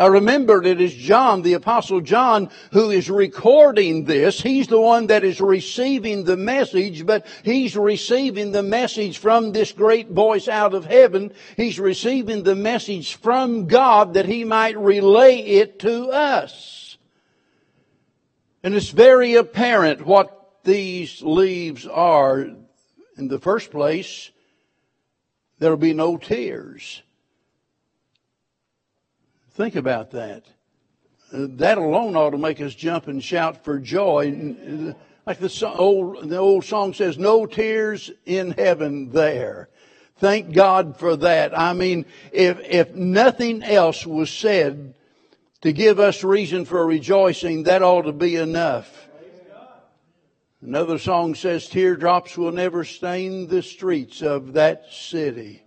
Now 0.00 0.08
remember, 0.08 0.62
it 0.62 0.80
is 0.80 0.94
John, 0.94 1.42
the 1.42 1.52
apostle 1.52 2.00
John, 2.00 2.48
who 2.72 2.90
is 2.90 3.10
recording 3.10 4.06
this. 4.06 4.40
He's 4.40 4.66
the 4.66 4.80
one 4.80 5.08
that 5.08 5.24
is 5.24 5.42
receiving 5.42 6.24
the 6.24 6.38
message, 6.38 7.04
but 7.04 7.26
he's 7.42 7.76
receiving 7.76 8.50
the 8.50 8.62
message 8.62 9.18
from 9.18 9.52
this 9.52 9.72
great 9.72 10.08
voice 10.08 10.48
out 10.48 10.72
of 10.72 10.86
heaven. 10.86 11.34
He's 11.54 11.78
receiving 11.78 12.44
the 12.44 12.54
message 12.54 13.16
from 13.16 13.66
God 13.66 14.14
that 14.14 14.24
he 14.24 14.42
might 14.42 14.78
relay 14.78 15.36
it 15.36 15.78
to 15.80 16.08
us. 16.08 16.96
And 18.62 18.74
it's 18.74 18.88
very 18.88 19.34
apparent 19.34 20.06
what 20.06 20.62
these 20.64 21.20
leaves 21.20 21.86
are. 21.86 22.38
In 23.18 23.28
the 23.28 23.38
first 23.38 23.70
place, 23.70 24.30
there'll 25.58 25.76
be 25.76 25.92
no 25.92 26.16
tears. 26.16 27.02
Think 29.52 29.76
about 29.76 30.12
that. 30.12 30.44
That 31.32 31.78
alone 31.78 32.16
ought 32.16 32.30
to 32.30 32.38
make 32.38 32.60
us 32.60 32.74
jump 32.74 33.06
and 33.06 33.22
shout 33.22 33.64
for 33.64 33.78
joy. 33.78 34.94
Like 35.26 35.38
the 35.38 35.72
old, 35.76 36.28
the 36.28 36.38
old 36.38 36.64
song 36.64 36.94
says, 36.94 37.18
no 37.18 37.46
tears 37.46 38.10
in 38.26 38.52
heaven 38.52 39.10
there. 39.10 39.68
Thank 40.16 40.52
God 40.52 40.98
for 40.98 41.16
that. 41.16 41.56
I 41.58 41.72
mean, 41.72 42.04
if, 42.32 42.58
if 42.60 42.94
nothing 42.94 43.62
else 43.62 44.06
was 44.06 44.30
said 44.30 44.94
to 45.62 45.72
give 45.72 46.00
us 46.00 46.24
reason 46.24 46.64
for 46.64 46.84
rejoicing, 46.84 47.64
that 47.64 47.82
ought 47.82 48.02
to 48.02 48.12
be 48.12 48.36
enough. 48.36 49.08
Another 50.62 50.98
song 50.98 51.34
says, 51.34 51.68
teardrops 51.68 52.36
will 52.36 52.52
never 52.52 52.84
stain 52.84 53.46
the 53.46 53.62
streets 53.62 54.20
of 54.20 54.52
that 54.54 54.92
city. 54.92 55.62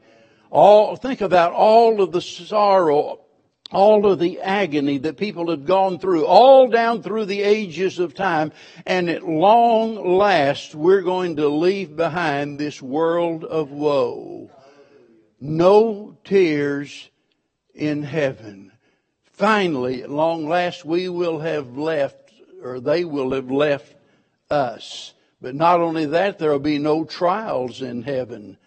All, 0.51 0.95
think 0.95 1.21
about 1.21 1.51
all 1.53 1.99
of 1.99 2.11
the 2.11 2.21
sorrow, 2.21 3.21
all 3.73 4.05
of 4.05 4.19
the 4.19 4.39
agony 4.39 4.99
that 4.99 5.17
people 5.17 5.49
have 5.49 5.65
gone 5.65 5.99
through, 5.99 6.25
all 6.25 6.67
down 6.67 7.01
through 7.01 7.25
the 7.25 7.41
ages 7.41 7.99
of 7.99 8.13
time, 8.13 8.51
and 8.85 9.09
at 9.09 9.27
long 9.27 10.17
last 10.17 10.75
we're 10.75 11.01
going 11.01 11.35
to 11.37 11.47
leave 11.47 11.95
behind 11.95 12.57
this 12.59 12.81
world 12.81 13.43
of 13.43 13.71
woe. 13.71 14.49
No 15.41 16.17
tears 16.23 17.09
in 17.73 18.03
heaven. 18.03 18.71
Finally, 19.23 20.03
at 20.03 20.09
long 20.09 20.47
last, 20.47 20.85
we 20.85 21.09
will 21.09 21.39
have 21.39 21.75
left, 21.75 22.31
or 22.61 22.79
they 22.79 23.03
will 23.03 23.31
have 23.31 23.49
left 23.49 23.95
us. 24.49 25.13
But 25.41 25.55
not 25.55 25.81
only 25.81 26.05
that, 26.05 26.39
there 26.39 26.51
will 26.51 26.59
be 26.59 26.77
no 26.77 27.03
trials 27.03 27.81
in 27.81 28.03
heaven. 28.03 28.57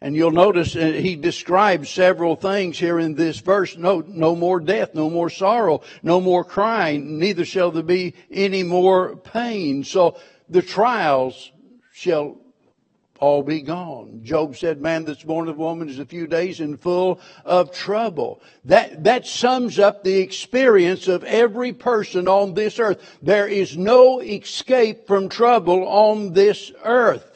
And 0.00 0.14
you'll 0.14 0.30
notice 0.30 0.76
uh, 0.76 0.92
he 0.92 1.16
describes 1.16 1.90
several 1.90 2.36
things 2.36 2.78
here 2.78 3.00
in 3.00 3.14
this 3.14 3.40
verse. 3.40 3.76
No, 3.76 4.04
no 4.06 4.36
more 4.36 4.60
death, 4.60 4.94
no 4.94 5.10
more 5.10 5.28
sorrow, 5.28 5.82
no 6.02 6.20
more 6.20 6.44
crying, 6.44 7.18
neither 7.18 7.44
shall 7.44 7.72
there 7.72 7.82
be 7.82 8.14
any 8.30 8.62
more 8.62 9.16
pain. 9.16 9.82
So 9.82 10.18
the 10.48 10.62
trials 10.62 11.50
shall 11.92 12.38
all 13.18 13.42
be 13.42 13.62
gone. 13.62 14.20
Job 14.22 14.56
said, 14.56 14.80
man 14.80 15.04
that's 15.04 15.24
born 15.24 15.48
of 15.48 15.56
woman 15.56 15.88
is 15.88 15.98
a 15.98 16.06
few 16.06 16.28
days 16.28 16.60
and 16.60 16.78
full 16.78 17.20
of 17.44 17.72
trouble. 17.72 18.40
That, 18.66 19.04
that 19.04 19.26
sums 19.26 19.80
up 19.80 20.04
the 20.04 20.20
experience 20.20 21.08
of 21.08 21.24
every 21.24 21.72
person 21.72 22.28
on 22.28 22.54
this 22.54 22.78
earth. 22.78 23.18
There 23.20 23.48
is 23.48 23.76
no 23.76 24.20
escape 24.20 25.08
from 25.08 25.28
trouble 25.28 25.86
on 25.88 26.32
this 26.32 26.70
earth. 26.84 27.27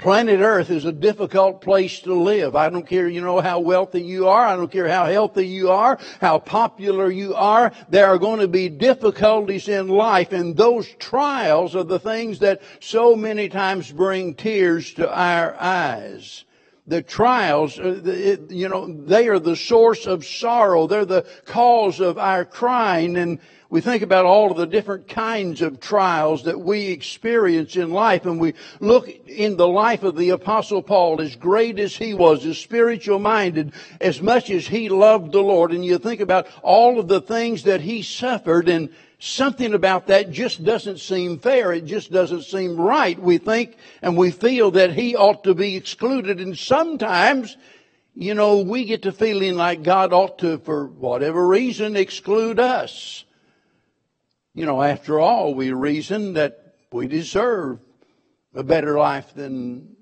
Planet 0.00 0.40
Earth 0.40 0.70
is 0.70 0.86
a 0.86 0.92
difficult 0.92 1.60
place 1.60 2.00
to 2.00 2.14
live. 2.14 2.56
I 2.56 2.70
don't 2.70 2.86
care, 2.86 3.06
you 3.06 3.20
know, 3.20 3.38
how 3.40 3.60
wealthy 3.60 4.00
you 4.00 4.28
are. 4.28 4.46
I 4.46 4.56
don't 4.56 4.72
care 4.72 4.88
how 4.88 5.04
healthy 5.04 5.46
you 5.46 5.70
are, 5.70 5.98
how 6.22 6.38
popular 6.38 7.10
you 7.10 7.34
are. 7.34 7.70
There 7.90 8.06
are 8.06 8.16
going 8.16 8.40
to 8.40 8.48
be 8.48 8.70
difficulties 8.70 9.68
in 9.68 9.88
life 9.88 10.32
and 10.32 10.56
those 10.56 10.88
trials 10.98 11.76
are 11.76 11.84
the 11.84 11.98
things 11.98 12.38
that 12.38 12.62
so 12.80 13.14
many 13.14 13.50
times 13.50 13.92
bring 13.92 14.32
tears 14.32 14.94
to 14.94 15.06
our 15.14 15.54
eyes. 15.60 16.46
The 16.86 17.02
trials, 17.02 17.78
uh, 17.78 18.36
you 18.48 18.70
know, 18.70 18.90
they 18.90 19.28
are 19.28 19.38
the 19.38 19.54
source 19.54 20.06
of 20.06 20.24
sorrow. 20.24 20.86
They're 20.86 21.04
the 21.04 21.26
cause 21.44 22.00
of 22.00 22.16
our 22.16 22.46
crying 22.46 23.18
and 23.18 23.38
we 23.70 23.80
think 23.80 24.02
about 24.02 24.24
all 24.24 24.50
of 24.50 24.56
the 24.56 24.66
different 24.66 25.06
kinds 25.06 25.62
of 25.62 25.78
trials 25.78 26.42
that 26.42 26.60
we 26.60 26.88
experience 26.88 27.76
in 27.76 27.92
life 27.92 28.26
and 28.26 28.40
we 28.40 28.54
look 28.80 29.08
in 29.28 29.56
the 29.56 29.68
life 29.68 30.02
of 30.02 30.16
the 30.16 30.30
apostle 30.30 30.82
Paul, 30.82 31.20
as 31.20 31.36
great 31.36 31.78
as 31.78 31.94
he 31.94 32.12
was, 32.12 32.44
as 32.44 32.58
spiritual 32.58 33.20
minded, 33.20 33.72
as 34.00 34.20
much 34.20 34.50
as 34.50 34.66
he 34.66 34.88
loved 34.88 35.30
the 35.30 35.40
Lord, 35.40 35.70
and 35.70 35.84
you 35.84 35.98
think 35.98 36.20
about 36.20 36.48
all 36.62 36.98
of 36.98 37.06
the 37.06 37.20
things 37.20 37.62
that 37.62 37.80
he 37.80 38.02
suffered 38.02 38.68
and 38.68 38.90
something 39.20 39.72
about 39.72 40.08
that 40.08 40.32
just 40.32 40.64
doesn't 40.64 40.98
seem 40.98 41.38
fair. 41.38 41.72
It 41.72 41.84
just 41.84 42.10
doesn't 42.10 42.42
seem 42.42 42.76
right. 42.76 43.16
We 43.16 43.38
think 43.38 43.76
and 44.02 44.16
we 44.16 44.32
feel 44.32 44.72
that 44.72 44.94
he 44.94 45.14
ought 45.14 45.44
to 45.44 45.54
be 45.54 45.76
excluded 45.76 46.40
and 46.40 46.58
sometimes 46.58 47.56
you 48.16 48.34
know, 48.34 48.58
we 48.58 48.84
get 48.84 49.02
to 49.02 49.12
feeling 49.12 49.54
like 49.54 49.84
God 49.84 50.12
ought 50.12 50.40
to, 50.40 50.58
for 50.58 50.88
whatever 50.88 51.46
reason, 51.46 51.94
exclude 51.94 52.58
us. 52.58 53.24
You 54.60 54.66
know, 54.66 54.82
after 54.82 55.18
all, 55.18 55.54
we 55.54 55.72
reason 55.72 56.34
that 56.34 56.74
we 56.92 57.06
deserve 57.06 57.78
a 58.54 58.62
better 58.62 58.98
life 58.98 59.32
than, 59.32 59.96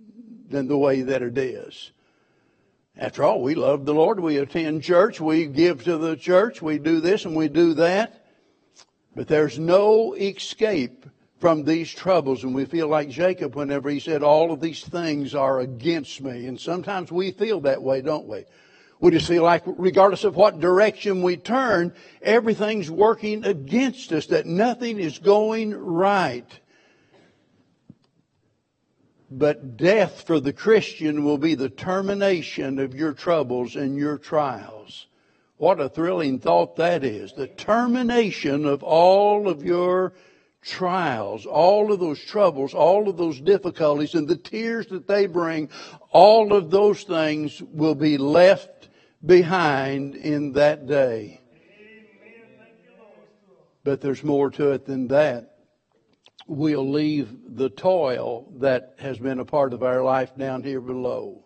than 0.48 0.66
the 0.66 0.76
way 0.76 1.02
that 1.02 1.22
it 1.22 1.38
is. 1.38 1.92
After 2.96 3.22
all, 3.22 3.40
we 3.40 3.54
love 3.54 3.86
the 3.86 3.94
Lord. 3.94 4.18
We 4.18 4.38
attend 4.38 4.82
church. 4.82 5.20
We 5.20 5.46
give 5.46 5.84
to 5.84 5.96
the 5.96 6.16
church. 6.16 6.60
We 6.60 6.80
do 6.80 6.98
this 6.98 7.24
and 7.24 7.36
we 7.36 7.46
do 7.46 7.74
that. 7.74 8.26
But 9.14 9.28
there's 9.28 9.60
no 9.60 10.14
escape 10.14 11.06
from 11.38 11.62
these 11.62 11.92
troubles. 11.92 12.42
And 12.42 12.52
we 12.52 12.64
feel 12.64 12.88
like 12.88 13.10
Jacob 13.10 13.54
whenever 13.54 13.88
he 13.88 14.00
said, 14.00 14.24
all 14.24 14.50
of 14.50 14.60
these 14.60 14.82
things 14.82 15.36
are 15.36 15.60
against 15.60 16.20
me. 16.20 16.46
And 16.46 16.58
sometimes 16.58 17.12
we 17.12 17.30
feel 17.30 17.60
that 17.60 17.80
way, 17.80 18.00
don't 18.00 18.26
we? 18.26 18.44
We 19.00 19.12
just 19.12 19.28
feel 19.28 19.44
like 19.44 19.62
regardless 19.66 20.24
of 20.24 20.34
what 20.34 20.58
direction 20.58 21.22
we 21.22 21.36
turn, 21.36 21.94
everything's 22.20 22.90
working 22.90 23.44
against 23.44 24.12
us, 24.12 24.26
that 24.26 24.46
nothing 24.46 24.98
is 24.98 25.18
going 25.18 25.72
right. 25.72 26.48
But 29.30 29.76
death 29.76 30.22
for 30.26 30.40
the 30.40 30.52
Christian 30.52 31.22
will 31.22 31.38
be 31.38 31.54
the 31.54 31.68
termination 31.68 32.78
of 32.78 32.94
your 32.94 33.12
troubles 33.12 33.76
and 33.76 33.96
your 33.96 34.18
trials. 34.18 35.06
What 35.58 35.80
a 35.80 35.88
thrilling 35.88 36.38
thought 36.38 36.76
that 36.76 37.04
is. 37.04 37.32
The 37.34 37.48
termination 37.48 38.64
of 38.64 38.82
all 38.82 39.48
of 39.48 39.64
your 39.64 40.14
trials, 40.62 41.46
all 41.46 41.92
of 41.92 42.00
those 42.00 42.20
troubles, 42.20 42.74
all 42.74 43.08
of 43.08 43.16
those 43.16 43.40
difficulties, 43.40 44.14
and 44.14 44.26
the 44.26 44.36
tears 44.36 44.86
that 44.88 45.06
they 45.06 45.26
bring, 45.26 45.68
all 46.10 46.52
of 46.52 46.70
those 46.70 47.04
things 47.04 47.62
will 47.62 47.94
be 47.94 48.18
left 48.18 48.77
behind 49.24 50.14
in 50.14 50.52
that 50.52 50.86
day. 50.86 51.40
But 53.84 54.00
there's 54.00 54.22
more 54.22 54.50
to 54.50 54.72
it 54.72 54.84
than 54.84 55.08
that. 55.08 55.54
We'll 56.46 56.90
leave 56.90 57.56
the 57.56 57.68
toil 57.68 58.50
that 58.56 58.94
has 58.98 59.18
been 59.18 59.38
a 59.38 59.44
part 59.44 59.72
of 59.72 59.82
our 59.82 60.02
life 60.02 60.34
down 60.36 60.62
here 60.62 60.80
below. 60.80 61.44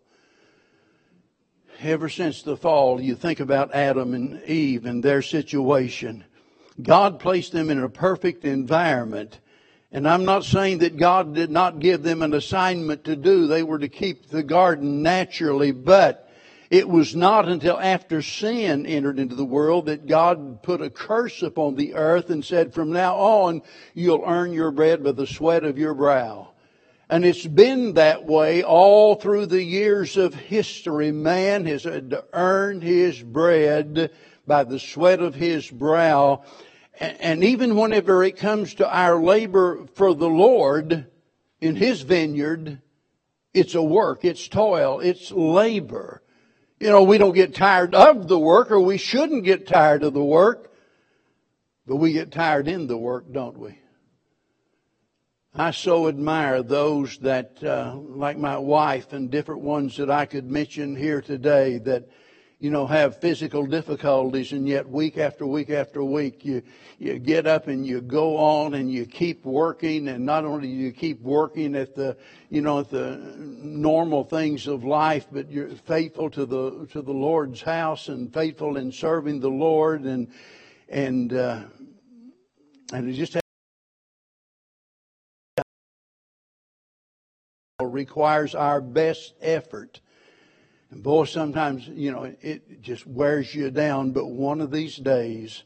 Ever 1.80 2.08
since 2.08 2.42
the 2.42 2.56
fall, 2.56 3.00
you 3.00 3.16
think 3.16 3.40
about 3.40 3.74
Adam 3.74 4.14
and 4.14 4.42
Eve 4.44 4.86
and 4.86 5.02
their 5.02 5.22
situation. 5.22 6.24
God 6.80 7.18
placed 7.18 7.52
them 7.52 7.70
in 7.70 7.82
a 7.82 7.88
perfect 7.88 8.44
environment. 8.44 9.40
And 9.90 10.08
I'm 10.08 10.24
not 10.24 10.44
saying 10.44 10.78
that 10.78 10.96
God 10.96 11.34
did 11.34 11.50
not 11.50 11.80
give 11.80 12.02
them 12.02 12.22
an 12.22 12.34
assignment 12.34 13.04
to 13.04 13.16
do. 13.16 13.46
They 13.46 13.62
were 13.62 13.78
to 13.78 13.88
keep 13.88 14.28
the 14.28 14.42
garden 14.42 15.02
naturally, 15.02 15.72
but 15.72 16.21
it 16.72 16.88
was 16.88 17.14
not 17.14 17.50
until 17.50 17.78
after 17.78 18.22
sin 18.22 18.86
entered 18.86 19.18
into 19.18 19.34
the 19.34 19.44
world 19.44 19.84
that 19.86 20.06
God 20.06 20.62
put 20.62 20.80
a 20.80 20.88
curse 20.88 21.42
upon 21.42 21.74
the 21.74 21.92
earth 21.92 22.30
and 22.30 22.42
said, 22.42 22.72
from 22.72 22.92
now 22.92 23.16
on, 23.16 23.60
you'll 23.92 24.24
earn 24.26 24.54
your 24.54 24.70
bread 24.70 25.04
by 25.04 25.12
the 25.12 25.26
sweat 25.26 25.64
of 25.64 25.76
your 25.76 25.92
brow. 25.92 26.48
And 27.10 27.26
it's 27.26 27.46
been 27.46 27.92
that 27.94 28.24
way 28.24 28.62
all 28.62 29.16
through 29.16 29.46
the 29.46 29.62
years 29.62 30.16
of 30.16 30.32
history. 30.32 31.12
Man 31.12 31.66
has 31.66 31.86
earned 32.32 32.82
his 32.82 33.20
bread 33.22 34.10
by 34.46 34.64
the 34.64 34.78
sweat 34.78 35.20
of 35.20 35.34
his 35.34 35.70
brow. 35.70 36.42
And 36.98 37.44
even 37.44 37.76
whenever 37.76 38.24
it 38.24 38.38
comes 38.38 38.76
to 38.76 38.90
our 38.90 39.22
labor 39.22 39.86
for 39.92 40.14
the 40.14 40.30
Lord 40.30 41.06
in 41.60 41.76
his 41.76 42.00
vineyard, 42.00 42.80
it's 43.52 43.74
a 43.74 43.82
work, 43.82 44.24
it's 44.24 44.48
toil, 44.48 45.00
it's 45.00 45.30
labor. 45.30 46.21
You 46.82 46.88
know, 46.88 47.04
we 47.04 47.16
don't 47.16 47.32
get 47.32 47.54
tired 47.54 47.94
of 47.94 48.26
the 48.26 48.40
work, 48.40 48.72
or 48.72 48.80
we 48.80 48.96
shouldn't 48.96 49.44
get 49.44 49.68
tired 49.68 50.02
of 50.02 50.14
the 50.14 50.24
work, 50.24 50.72
but 51.86 51.94
we 51.94 52.12
get 52.12 52.32
tired 52.32 52.66
in 52.66 52.88
the 52.88 52.96
work, 52.96 53.32
don't 53.32 53.56
we? 53.56 53.78
I 55.54 55.70
so 55.70 56.08
admire 56.08 56.60
those 56.64 57.18
that, 57.18 57.62
uh, 57.62 57.94
like 57.94 58.36
my 58.36 58.58
wife 58.58 59.12
and 59.12 59.30
different 59.30 59.60
ones 59.60 59.96
that 59.98 60.10
I 60.10 60.26
could 60.26 60.50
mention 60.50 60.96
here 60.96 61.20
today, 61.20 61.78
that 61.78 62.08
you 62.62 62.70
know, 62.70 62.86
have 62.86 63.20
physical 63.20 63.66
difficulties 63.66 64.52
and 64.52 64.68
yet 64.68 64.88
week 64.88 65.18
after 65.18 65.44
week 65.44 65.68
after 65.68 66.04
week 66.04 66.44
you, 66.44 66.62
you 66.96 67.18
get 67.18 67.44
up 67.44 67.66
and 67.66 67.84
you 67.84 68.00
go 68.00 68.36
on 68.36 68.74
and 68.74 68.88
you 68.88 69.04
keep 69.04 69.44
working 69.44 70.06
and 70.06 70.24
not 70.24 70.44
only 70.44 70.68
do 70.68 70.72
you 70.72 70.92
keep 70.92 71.20
working 71.22 71.74
at 71.74 71.96
the, 71.96 72.16
you 72.50 72.60
know, 72.60 72.78
at 72.78 72.88
the 72.88 73.16
normal 73.36 74.22
things 74.22 74.68
of 74.68 74.84
life, 74.84 75.26
but 75.32 75.50
you're 75.50 75.70
faithful 75.70 76.30
to 76.30 76.46
the, 76.46 76.86
to 76.92 77.02
the 77.02 77.12
Lord's 77.12 77.60
house 77.60 78.06
and 78.06 78.32
faithful 78.32 78.76
in 78.76 78.92
serving 78.92 79.40
the 79.40 79.50
Lord 79.50 80.02
and, 80.02 80.30
and, 80.88 81.32
uh, 81.32 81.64
and 82.92 83.10
it 83.10 83.14
just 83.14 83.36
requires 87.80 88.54
our 88.54 88.80
best 88.80 89.34
effort 89.40 90.00
and 90.92 91.02
boy, 91.02 91.24
sometimes, 91.24 91.88
you 91.88 92.12
know, 92.12 92.24
it 92.42 92.82
just 92.82 93.06
wears 93.06 93.54
you 93.54 93.70
down, 93.70 94.10
but 94.12 94.26
one 94.26 94.60
of 94.60 94.70
these 94.70 94.96
days, 94.96 95.62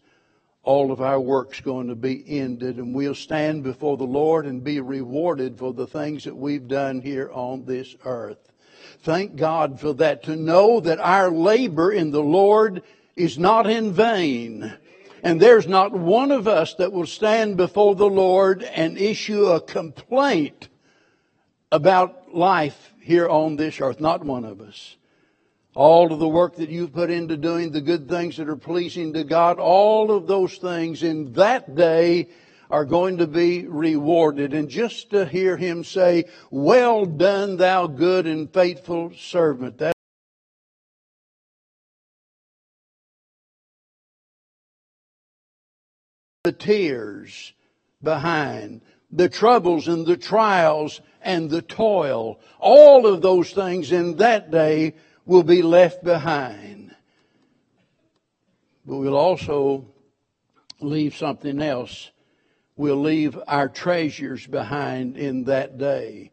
all 0.63 0.93
of 0.93 1.01
our 1.01 1.21
work's 1.21 1.61
going 1.61 1.89
to 1.89 1.97
be 1.97 2.25
ended 2.29 2.77
and 2.77 2.95
we'll 2.95 3.15
stand 3.15 3.65
before 3.65 3.97
the 3.97 4.05
Lord 4.05 4.47
and 4.47 4.63
be 4.63 4.81
rewarded 4.81 5.59
for 5.59 5.73
the 5.73 5.87
things 5.87 6.25
that 6.25 6.37
we've 6.37 6.69
done 6.69 7.01
here 7.01 7.29
on 7.33 7.65
this 7.65 7.97
earth. 8.05 8.53
Thank 9.03 9.35
God 9.35 9.81
for 9.81 9.93
that. 9.95 10.23
To 10.25 10.37
know 10.37 10.79
that 10.79 11.01
our 11.01 11.29
labor 11.29 11.91
in 11.91 12.13
the 12.13 12.23
Lord 12.23 12.85
is 13.17 13.37
not 13.37 13.69
in 13.69 13.93
vain. 13.93 14.75
And 15.25 15.41
there's 15.41 15.67
not 15.67 15.91
one 15.91 16.31
of 16.31 16.47
us 16.47 16.75
that 16.75 16.93
will 16.93 17.07
stand 17.07 17.57
before 17.57 17.97
the 17.97 18.09
Lord 18.09 18.63
and 18.63 18.97
issue 18.97 19.47
a 19.47 19.61
complaint 19.61 20.69
about 21.73 22.33
life 22.33 22.93
here 23.01 23.29
on 23.29 23.57
this 23.57 23.81
earth. 23.81 23.99
Not 23.99 24.25
one 24.25 24.45
of 24.45 24.61
us. 24.61 24.97
All 25.77 26.11
of 26.11 26.21
the 26.21 26.27
work 26.27 26.57
that 26.57 26.71
you've 26.71 26.95
put 26.95 27.11
into 27.11 27.37
doing 27.37 27.71
the 27.71 27.83
good 27.83 28.09
things 28.09 28.39
that 28.39 28.49
are 28.49 28.57
pleasing 28.57 29.13
to 29.13 29.25
God, 29.25 29.59
all 29.59 30.11
of 30.11 30.27
those 30.27 30.57
things 30.57 31.03
in 31.03 31.35
that 31.35 31.75
day 31.75 32.31
are 32.71 32.87
going 32.87 33.19
to 33.19 33.27
be 33.27 33.67
rewarded. 33.67 34.55
And 34.55 34.71
just 34.71 35.11
to 35.11 35.27
hear 35.27 35.59
him 35.59 35.85
say, 35.85 36.25
well 36.51 37.05
done, 37.05 37.59
thou 37.59 37.89
good 37.89 38.27
and 38.27 38.51
faithful 38.51 39.13
servant. 39.19 39.77
That 39.77 39.93
the 46.45 46.53
tears 46.53 47.53
behind, 48.03 48.81
the 49.11 49.29
troubles 49.29 49.89
and 49.89 50.07
the 50.07 50.17
trials 50.17 51.03
and 51.21 51.51
the 51.51 51.61
toil, 51.61 52.41
all 52.59 53.07
of 53.07 53.21
those 53.21 53.51
things 53.51 53.93
in 53.93 54.17
that 54.17 54.51
day 54.51 54.95
will 55.27 55.43
be 55.43 55.61
left 55.61 56.03
behind. 56.03 56.95
But 58.87 58.97
we'll 58.97 59.17
also 59.17 59.87
leave 60.81 61.15
something 61.15 61.61
else 61.61 62.11
we'll 62.77 63.01
leave 63.01 63.39
our 63.49 63.69
treasures 63.69 64.47
behind 64.47 65.17
in 65.17 65.45
that 65.45 65.79
day. 65.79 66.31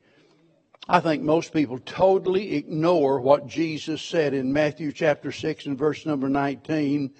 I 0.88 1.00
think 1.00 1.24
most 1.24 1.54
people 1.54 1.80
totally 1.80 2.56
ignore 2.56 3.22
what 3.22 3.48
Jesus 3.48 4.02
said 4.02 4.34
in 4.34 4.52
Matthew 4.52 4.92
chapter 4.92 5.32
6 5.32 5.66
and 5.66 5.78
verse 5.78 6.06
number 6.06 6.28
19. 6.28 7.12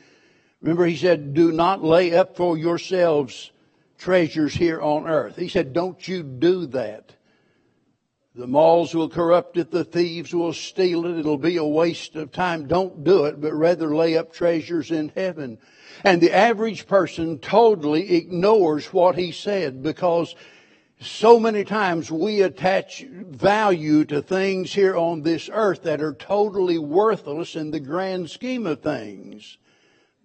Remember, 0.62 0.86
he 0.86 0.98
said, 0.98 1.34
Do 1.34 1.54
not 1.54 1.82
lay 1.82 2.14
up 2.14 2.36
for 2.36 2.58
yourselves 2.58 3.52
treasures 3.98 4.54
here 4.54 4.82
on 4.82 5.08
earth. 5.08 5.38
He 5.38 5.48
said, 5.48 5.72
Don't 5.72 6.06
you 6.06 6.24
do 6.24 6.66
that. 6.68 7.14
The 8.36 8.48
moths 8.48 8.96
will 8.96 9.10
corrupt 9.10 9.58
it, 9.58 9.70
the 9.70 9.84
thieves 9.84 10.34
will 10.34 10.54
steal 10.54 11.06
it, 11.06 11.20
it'll 11.20 11.38
be 11.38 11.58
a 11.58 11.64
waste 11.64 12.16
of 12.16 12.32
time. 12.32 12.68
Don't 12.68 13.04
do 13.04 13.26
it, 13.26 13.40
but 13.40 13.54
rather 13.54 13.96
lay 13.96 14.18
up 14.18 14.34
treasures 14.34 14.90
in 14.90 15.12
heaven 15.16 15.60
and 16.04 16.20
the 16.20 16.34
average 16.34 16.88
person 16.88 17.40
totally 17.40 18.16
ignores 18.16 18.88
what 18.88 19.18
he 19.18 19.32
said 19.32 19.84
because 19.84 20.36
so 21.00 21.40
many 21.40 21.64
times 21.64 22.10
we 22.10 22.42
attach 22.42 23.04
value 23.04 24.06
to 24.06 24.22
things 24.22 24.74
here 24.74 24.96
on 24.96 25.22
this 25.22 25.50
earth 25.52 25.84
that 25.84 26.02
are 26.02 26.14
totally 26.14 26.78
worthless 26.78 27.56
in 27.56 27.72
the 27.72 27.80
grand 27.80 28.30
scheme 28.30 28.66
of 28.66 28.82
things. 28.82 29.58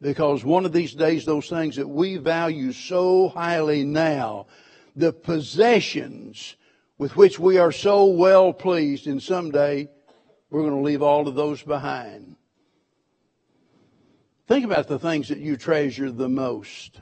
Because 0.01 0.45
one 0.45 0.65
of 0.65 0.73
these 0.73 0.95
days, 0.95 1.25
those 1.25 1.49
things 1.49 1.77
that 1.77 1.89
we 1.89 2.17
value 2.17 2.73
so 2.73 3.29
highly 3.29 3.83
now, 3.83 4.47
the 4.95 5.13
possessions 5.13 6.55
with 6.99 7.17
which 7.17 7.39
we 7.39 7.59
are 7.59 7.73
so 7.73 8.05
well 8.07 8.53
pleased, 8.53 9.07
and 9.07 9.23
someday 9.23 9.89
we're 10.51 10.63
going 10.63 10.75
to 10.75 10.81
leave 10.81 11.03
all 11.03 11.29
of 11.29 11.37
those 11.37 11.63
behind. 11.63 12.37
Think 14.49 14.65
about 14.65 14.89
the 14.89 14.99
things 14.99 15.29
that 15.29 15.39
you 15.39 15.57
treasure 15.57 16.11
the 16.11 16.29
most. 16.29 17.01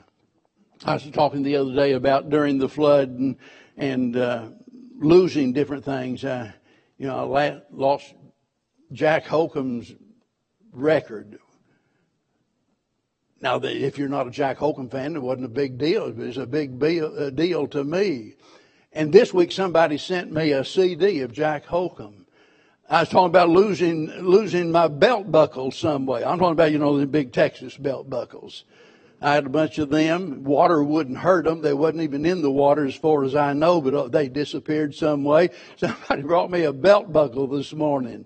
I 0.85 0.93
was 0.93 1.09
talking 1.11 1.41
the 1.41 1.55
other 1.55 1.73
day 1.73 1.93
about 1.93 2.29
during 2.29 2.59
the 2.59 2.69
flood 2.69 3.09
and, 3.09 3.37
and 3.77 4.15
uh, 4.15 4.49
losing 4.99 5.53
different 5.53 5.83
things. 5.83 6.23
Uh, 6.23 6.51
you 6.97 7.07
know, 7.07 7.35
I 7.35 7.61
lost 7.71 8.13
Jack 8.91 9.25
Holcomb's 9.25 9.95
record. 10.71 11.39
Now, 13.39 13.59
if 13.63 13.97
you're 13.97 14.09
not 14.09 14.27
a 14.27 14.31
Jack 14.31 14.57
Holcomb 14.57 14.89
fan, 14.89 15.15
it 15.15 15.21
wasn't 15.21 15.45
a 15.45 15.49
big 15.49 15.77
deal. 15.77 16.07
It 16.07 16.17
was 16.17 16.37
a 16.37 16.45
big 16.45 16.79
deal 16.79 17.67
to 17.67 17.83
me. 17.83 18.35
And 18.97 19.13
this 19.13 19.31
week, 19.31 19.51
somebody 19.51 19.99
sent 19.99 20.31
me 20.31 20.53
a 20.53 20.65
CD 20.65 21.19
of 21.19 21.31
Jack 21.31 21.65
Holcomb. 21.65 22.25
I 22.89 23.01
was 23.01 23.09
talking 23.09 23.27
about 23.27 23.47
losing 23.47 24.07
losing 24.07 24.71
my 24.71 24.87
belt 24.87 25.31
buckles 25.31 25.77
some 25.77 26.07
way. 26.07 26.23
I'm 26.23 26.39
talking 26.39 26.53
about 26.53 26.71
you 26.71 26.79
know 26.79 26.97
the 26.97 27.05
big 27.05 27.31
Texas 27.31 27.77
belt 27.77 28.09
buckles. 28.09 28.63
I 29.21 29.35
had 29.35 29.45
a 29.45 29.49
bunch 29.49 29.77
of 29.77 29.91
them. 29.91 30.43
Water 30.43 30.83
wouldn't 30.83 31.19
hurt 31.19 31.45
them. 31.45 31.61
They 31.61 31.75
wasn't 31.75 32.01
even 32.01 32.25
in 32.25 32.41
the 32.41 32.49
water 32.49 32.87
as 32.87 32.95
far 32.95 33.23
as 33.23 33.35
I 33.35 33.53
know, 33.53 33.81
but 33.81 33.93
uh, 33.93 34.07
they 34.07 34.29
disappeared 34.29 34.95
some 34.95 35.23
way. 35.23 35.51
Somebody 35.77 36.23
brought 36.23 36.49
me 36.49 36.63
a 36.63 36.73
belt 36.73 37.13
buckle 37.13 37.45
this 37.45 37.73
morning. 37.73 38.25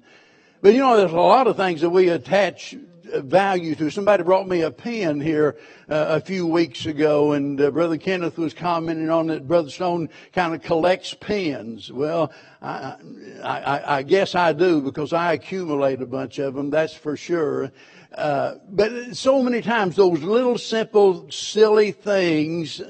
But 0.61 0.73
you 0.73 0.79
know, 0.79 0.95
there's 0.95 1.11
a 1.11 1.17
lot 1.17 1.47
of 1.47 1.57
things 1.57 1.81
that 1.81 1.89
we 1.89 2.07
attach 2.07 2.77
value 3.15 3.75
to. 3.75 3.89
Somebody 3.89 4.23
brought 4.23 4.47
me 4.47 4.61
a 4.61 4.71
pen 4.71 5.19
here 5.19 5.57
uh, 5.89 6.05
a 6.09 6.21
few 6.21 6.47
weeks 6.47 6.85
ago, 6.85 7.33
and 7.33 7.59
uh, 7.59 7.71
Brother 7.71 7.97
Kenneth 7.97 8.37
was 8.37 8.53
commenting 8.53 9.09
on 9.09 9.27
that. 9.27 9.47
Brother 9.47 9.69
Stone 9.69 10.09
kind 10.33 10.53
of 10.53 10.61
collects 10.61 11.13
pens. 11.13 11.91
Well, 11.91 12.31
I, 12.61 12.95
I, 13.43 13.97
I 13.97 14.03
guess 14.03 14.35
I 14.35 14.53
do 14.53 14.81
because 14.81 15.13
I 15.13 15.33
accumulate 15.33 16.01
a 16.01 16.05
bunch 16.05 16.39
of 16.39 16.53
them. 16.53 16.69
That's 16.69 16.93
for 16.93 17.17
sure. 17.17 17.71
Uh, 18.13 18.55
but 18.69 19.15
so 19.15 19.41
many 19.41 19.61
times 19.61 19.95
those 19.95 20.21
little 20.21 20.57
simple 20.57 21.29
silly 21.31 21.91
things 21.91 22.81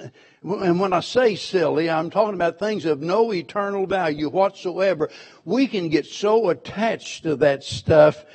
and 0.43 0.79
when 0.79 0.91
I 0.91 1.01
say 1.01 1.35
silly, 1.35 1.87
I'm 1.87 2.09
talking 2.09 2.33
about 2.33 2.57
things 2.57 2.85
of 2.85 2.99
no 2.99 3.31
eternal 3.31 3.85
value 3.85 4.27
whatsoever. 4.27 5.11
We 5.45 5.67
can 5.67 5.89
get 5.89 6.07
so 6.07 6.49
attached 6.49 7.23
to 7.23 7.35
that 7.37 7.63
stuff 7.63 8.25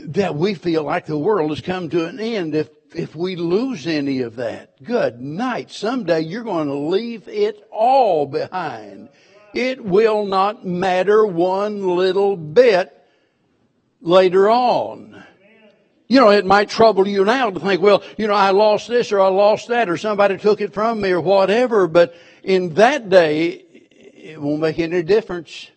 that 0.00 0.34
we 0.34 0.54
feel 0.54 0.82
like 0.82 1.06
the 1.06 1.18
world 1.18 1.50
has 1.50 1.60
come 1.60 1.88
to 1.90 2.06
an 2.06 2.18
end 2.18 2.54
if, 2.54 2.68
if 2.94 3.14
we 3.14 3.36
lose 3.36 3.86
any 3.86 4.20
of 4.20 4.36
that. 4.36 4.82
Good 4.82 5.20
night. 5.20 5.70
Someday 5.70 6.20
you're 6.20 6.44
going 6.44 6.68
to 6.68 6.74
leave 6.74 7.28
it 7.28 7.66
all 7.70 8.26
behind. 8.26 9.08
It 9.52 9.84
will 9.84 10.26
not 10.26 10.66
matter 10.66 11.24
one 11.24 11.96
little 11.96 12.36
bit 12.36 12.92
later 14.00 14.50
on. 14.50 15.22
You 16.06 16.20
know, 16.20 16.30
it 16.30 16.44
might 16.44 16.68
trouble 16.68 17.08
you 17.08 17.24
now 17.24 17.50
to 17.50 17.58
think, 17.58 17.80
well, 17.80 18.02
you 18.18 18.26
know, 18.26 18.34
I 18.34 18.50
lost 18.50 18.88
this 18.88 19.10
or 19.10 19.20
I 19.20 19.28
lost 19.28 19.68
that 19.68 19.88
or 19.88 19.96
somebody 19.96 20.36
took 20.36 20.60
it 20.60 20.74
from 20.74 21.00
me 21.00 21.10
or 21.10 21.20
whatever, 21.20 21.88
but 21.88 22.14
in 22.42 22.74
that 22.74 23.08
day, 23.08 23.64
it 24.24 24.40
won't 24.40 24.60
make 24.60 24.78
any 24.78 25.02
difference. 25.02 25.70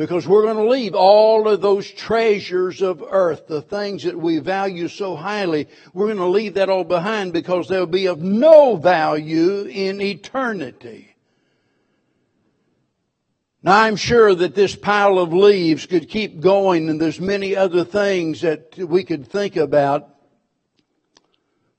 Because 0.00 0.26
we're 0.26 0.44
going 0.44 0.56
to 0.56 0.70
leave 0.70 0.94
all 0.94 1.46
of 1.46 1.60
those 1.60 1.90
treasures 1.90 2.80
of 2.80 3.04
earth, 3.06 3.48
the 3.48 3.60
things 3.60 4.04
that 4.04 4.16
we 4.16 4.38
value 4.38 4.88
so 4.88 5.14
highly, 5.14 5.68
we're 5.92 6.06
going 6.06 6.16
to 6.16 6.24
leave 6.24 6.54
that 6.54 6.70
all 6.70 6.84
behind 6.84 7.34
because 7.34 7.68
they'll 7.68 7.84
be 7.84 8.06
of 8.06 8.18
no 8.18 8.76
value 8.76 9.64
in 9.64 10.00
eternity. 10.00 11.14
Now 13.62 13.78
I'm 13.78 13.96
sure 13.96 14.34
that 14.34 14.54
this 14.54 14.74
pile 14.74 15.18
of 15.18 15.34
leaves 15.34 15.84
could 15.84 16.08
keep 16.08 16.40
going 16.40 16.88
and 16.88 16.98
there's 16.98 17.20
many 17.20 17.54
other 17.54 17.84
things 17.84 18.40
that 18.40 18.78
we 18.78 19.04
could 19.04 19.26
think 19.26 19.56
about. 19.56 20.08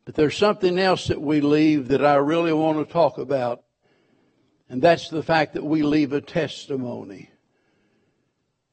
But 0.06 0.14
there's 0.14 0.38
something 0.38 0.78
else 0.78 1.08
that 1.08 1.20
we 1.20 1.42
leave 1.42 1.88
that 1.88 2.06
I 2.06 2.18
really 2.18 2.54
want 2.54 2.88
to 2.88 2.94
talk 2.94 3.18
about. 3.18 3.64
And 4.70 4.80
that's 4.80 5.10
the 5.10 5.24
fact 5.24 5.56
that 5.56 5.66
we 5.66 5.82
leave 5.82 6.14
a 6.14 6.22
testimony. 6.22 7.31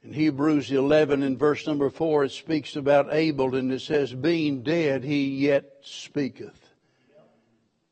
In 0.04 0.12
Hebrews 0.12 0.70
11 0.70 1.22
and 1.22 1.38
verse 1.38 1.66
number 1.66 1.90
4, 1.90 2.24
it 2.24 2.30
speaks 2.30 2.76
about 2.76 3.12
Abel 3.12 3.56
and 3.56 3.72
it 3.72 3.80
says, 3.80 4.14
being 4.14 4.62
dead, 4.62 5.02
he 5.02 5.28
yet 5.28 5.64
speaketh. 5.82 6.58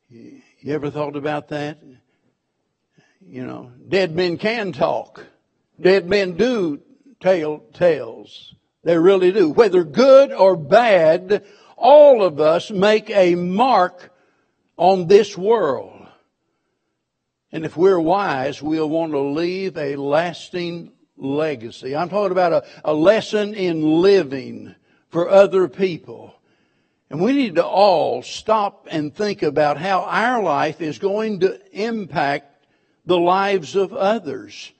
You 0.09 0.41
ever 0.69 0.89
thought 0.89 1.17
about 1.17 1.49
that? 1.49 1.79
You 3.21 3.45
know, 3.45 3.71
dead 3.87 4.15
men 4.15 4.37
can 4.37 4.71
talk. 4.71 5.25
Dead 5.79 6.07
men 6.07 6.37
do 6.37 6.81
tell 7.19 7.59
tales. 7.73 8.55
They 8.83 8.97
really 8.97 9.33
do. 9.33 9.49
Whether 9.49 9.83
good 9.83 10.31
or 10.31 10.55
bad, 10.55 11.45
all 11.75 12.23
of 12.23 12.39
us 12.39 12.71
make 12.71 13.09
a 13.09 13.35
mark 13.35 14.13
on 14.77 15.07
this 15.07 15.37
world. 15.37 16.07
And 17.51 17.65
if 17.65 17.75
we're 17.75 17.99
wise, 17.99 18.61
we'll 18.61 18.89
want 18.89 19.11
to 19.11 19.19
leave 19.19 19.77
a 19.77 19.97
lasting 19.97 20.93
legacy. 21.17 21.95
I'm 21.95 22.09
talking 22.09 22.31
about 22.31 22.53
a, 22.53 22.65
a 22.85 22.93
lesson 22.93 23.53
in 23.53 24.01
living 24.01 24.75
for 25.09 25.29
other 25.29 25.67
people. 25.67 26.33
And 27.09 27.21
we 27.21 27.33
need 27.33 27.55
to 27.55 27.65
all 27.65 28.21
stop 28.21 28.87
and 28.91 29.15
think 29.15 29.41
about 29.41 29.77
how 29.77 30.01
our 30.03 30.43
life 30.43 30.81
is 30.81 30.99
going 30.99 31.39
to 31.41 31.59
impact 31.71 32.65
the 33.05 33.17
lives 33.17 33.75
of 33.75 33.93
others 33.93 34.71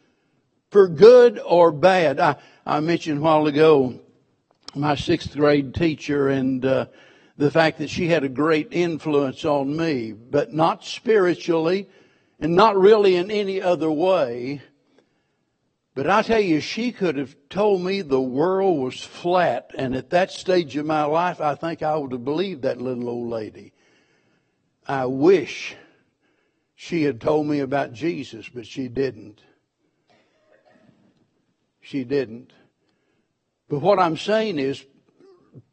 for 0.70 0.88
good 0.90 1.40
or 1.40 1.72
bad. 1.72 2.20
I, 2.20 2.36
I 2.66 2.82
mentioned 2.82 3.20
a 3.20 3.22
while 3.22 3.48
ago 3.48 4.02
my 4.76 4.96
sixth 4.96 5.34
grade 5.34 5.74
teacher 5.74 6.30
and 6.30 6.64
uh, 6.66 6.86
the 7.38 7.50
fact 7.50 7.78
that 7.78 7.90
she 7.90 8.08
had 8.08 8.24
a 8.24 8.30
great 8.30 8.68
influence 8.72 9.46
on 9.46 9.76
me, 9.76 10.12
but 10.12 10.54
not 10.54 10.84
spiritually 10.84 11.88
and 12.40 12.56
not 12.56 12.78
really 12.78 13.16
in 13.16 13.32
any 13.32 13.62
other 13.62 13.90
way. 13.90 14.62
But 15.98 16.08
I 16.08 16.22
tell 16.22 16.40
you, 16.40 16.60
she 16.62 16.92
could 16.92 17.18
have 17.18 17.36
told 17.50 17.82
me 17.82 18.04
the 18.04 18.22
world 18.22 18.80
was 18.84 19.04
flat. 19.04 19.72
And 19.76 19.96
at 19.96 20.12
that 20.12 20.30
stage 20.30 20.78
of 20.78 20.86
my 20.86 21.06
life, 21.06 21.42
I 21.42 21.56
think 21.56 21.82
I 21.82 21.98
would 21.98 22.12
have 22.12 22.24
believed 22.24 22.62
that 22.62 22.80
little 22.80 23.10
old 23.10 23.32
lady. 23.32 23.74
I 24.88 25.08
wish 25.08 25.76
she 26.76 27.02
had 27.02 27.20
told 27.20 27.48
me 27.48 27.62
about 27.62 27.94
Jesus, 27.94 28.48
but 28.48 28.68
she 28.68 28.88
didn't. 28.88 29.42
She 31.82 32.04
didn't. 32.04 32.54
But 33.68 33.80
what 33.80 33.98
I'm 33.98 34.18
saying 34.18 34.60
is, 34.60 34.86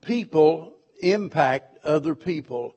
people 0.01 0.73
impact 1.03 1.85
other 1.85 2.15
people. 2.15 2.77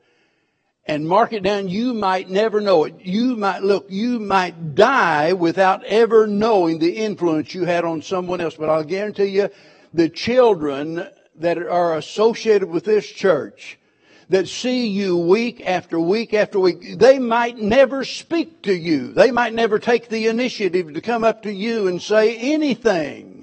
And 0.88 1.06
mark 1.06 1.34
it 1.34 1.44
down, 1.44 1.68
you 1.68 1.94
might 1.94 2.30
never 2.30 2.62
know 2.62 2.86
it. 2.86 2.96
You 3.02 3.36
might, 3.36 3.62
look, 3.62 3.88
you 3.90 4.20
might 4.20 4.74
die 4.74 5.34
without 5.34 5.84
ever 5.84 6.28
knowing 6.28 6.80
the 6.80 6.96
influence 6.98 7.54
you 7.54 7.66
had 7.66 7.84
on 7.84 8.02
someone 8.02 8.40
else. 8.40 8.56
But 8.56 8.70
I'll 8.70 8.86
guarantee 8.86 9.26
you, 9.26 9.50
the 9.94 10.08
children 10.08 11.06
that 11.36 11.58
are 11.58 11.98
associated 11.98 12.70
with 12.70 12.86
this 12.86 13.06
church, 13.06 13.78
that 14.30 14.48
see 14.48 14.88
you 14.88 15.18
week 15.18 15.62
after 15.66 16.00
week 16.00 16.34
after 16.34 16.60
week, 16.60 16.98
they 16.98 17.20
might 17.20 17.58
never 17.58 18.04
speak 18.04 18.62
to 18.64 18.74
you. 18.74 19.14
They 19.14 19.32
might 19.32 19.54
never 19.54 19.80
take 19.80 20.10
the 20.10 20.28
initiative 20.28 20.94
to 20.94 21.02
come 21.02 21.24
up 21.24 21.44
to 21.44 21.52
you 21.52 21.88
and 21.88 22.02
say 22.02 22.38
anything. 22.38 23.37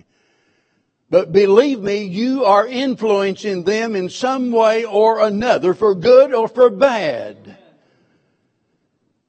But 1.11 1.33
believe 1.33 1.81
me, 1.81 2.05
you 2.05 2.45
are 2.45 2.67
influencing 2.67 3.65
them 3.65 3.95
in 3.95 4.09
some 4.09 4.51
way 4.51 4.85
or 4.85 5.21
another, 5.21 5.75
for 5.75 5.95
good 5.95 6.35
or 6.35 6.49
for 6.49 6.71
bad. 6.71 7.57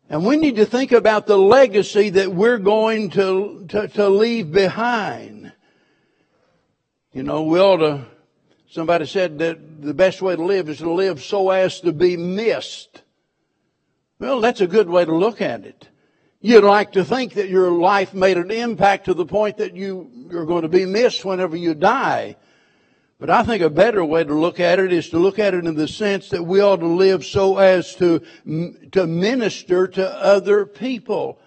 And 0.10 0.26
we 0.26 0.38
need 0.38 0.56
to 0.58 0.66
think 0.66 0.92
about 0.92 1.28
the 1.28 1.38
legacy 1.38 2.10
that 2.12 2.34
we're 2.34 2.60
going 2.60 3.10
to, 3.12 3.66
to, 3.70 3.88
to 3.90 4.10
leave 4.10 4.52
behind. 4.52 5.52
You 7.12 7.24
know, 7.24 7.44
we 7.44 7.60
ought 7.60 7.78
to 7.78 8.06
Somebody 8.76 9.06
said 9.06 9.40
that 9.40 9.82
the 9.82 9.94
best 9.94 10.22
way 10.22 10.36
to 10.36 10.44
live 10.44 10.68
is 10.68 10.80
to 10.80 10.92
live 10.92 11.24
so 11.24 11.50
as 11.50 11.80
to 11.80 11.94
be 11.94 12.18
missed. 12.18 13.04
Well, 14.20 14.42
that's 14.42 14.60
a 14.60 14.68
good 14.68 14.90
way 14.90 15.06
to 15.06 15.16
look 15.16 15.40
at 15.40 15.64
it. 15.64 15.88
You'd 16.46 16.64
like 16.64 16.92
to 16.92 17.04
think 17.04 17.34
that 17.34 17.50
your 17.50 17.72
life 17.72 18.14
made 18.14 18.38
an 18.38 18.52
impact 18.52 19.06
to 19.06 19.16
the 19.16 19.26
point 19.26 19.58
that 19.58 19.76
you, 19.76 20.12
you're 20.30 20.46
going 20.46 20.62
to 20.62 20.68
be 20.68 20.86
missed 20.86 21.26
whenever 21.26 21.58
you 21.58 21.74
die. 21.74 22.36
But 23.20 23.32
I 23.32 23.42
think 23.42 23.64
a 23.64 23.70
better 23.72 24.06
way 24.06 24.24
to 24.24 24.34
look 24.36 24.60
at 24.60 24.78
it 24.78 24.94
is 24.94 25.10
to 25.10 25.18
look 25.18 25.40
at 25.40 25.56
it 25.56 25.66
in 25.66 25.74
the 25.74 25.88
sense 25.88 26.30
that 26.30 26.44
we 26.44 26.62
ought 26.62 26.82
to 26.82 26.86
live 26.86 27.26
so 27.26 27.58
as 27.58 27.96
to, 27.96 28.22
to 28.92 29.08
minister 29.08 29.88
to 29.88 30.08
other 30.08 30.68
people. 30.68 31.40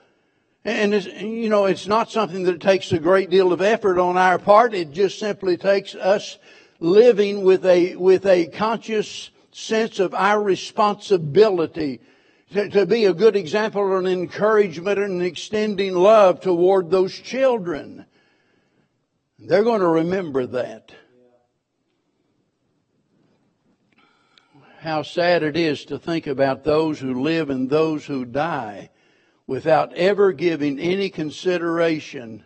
And 0.64 0.92
you 0.92 1.48
know, 1.48 1.66
it's 1.66 1.86
not 1.86 2.10
something 2.10 2.42
that 2.42 2.60
takes 2.60 2.90
a 2.90 2.98
great 2.98 3.30
deal 3.30 3.52
of 3.52 3.62
effort 3.62 4.00
on 4.00 4.16
our 4.16 4.40
part. 4.40 4.74
It 4.74 4.90
just 4.90 5.20
simply 5.20 5.56
takes 5.56 5.94
us 5.94 6.38
living 6.80 7.42
with 7.44 7.64
a, 7.66 7.94
with 7.94 8.26
a 8.26 8.46
conscious 8.46 9.30
sense 9.52 10.00
of 10.00 10.12
our 10.12 10.42
responsibility 10.42 12.00
to, 12.52 12.68
to 12.70 12.86
be 12.86 13.04
a 13.04 13.14
good 13.14 13.36
example 13.36 13.96
and 13.96 14.08
encouragement 14.08 14.98
and 14.98 15.22
extending 15.22 15.94
love 15.94 16.40
toward 16.40 16.90
those 16.90 17.14
children. 17.14 18.06
They're 19.38 19.64
going 19.64 19.80
to 19.80 19.88
remember 19.88 20.46
that. 20.46 20.92
How 24.80 25.02
sad 25.02 25.42
it 25.42 25.56
is 25.56 25.84
to 25.86 25.98
think 25.98 26.26
about 26.26 26.64
those 26.64 27.00
who 27.00 27.22
live 27.22 27.50
and 27.50 27.68
those 27.68 28.06
who 28.06 28.24
die 28.24 28.90
without 29.46 29.92
ever 29.94 30.32
giving 30.32 30.78
any 30.78 31.10
consideration 31.10 32.44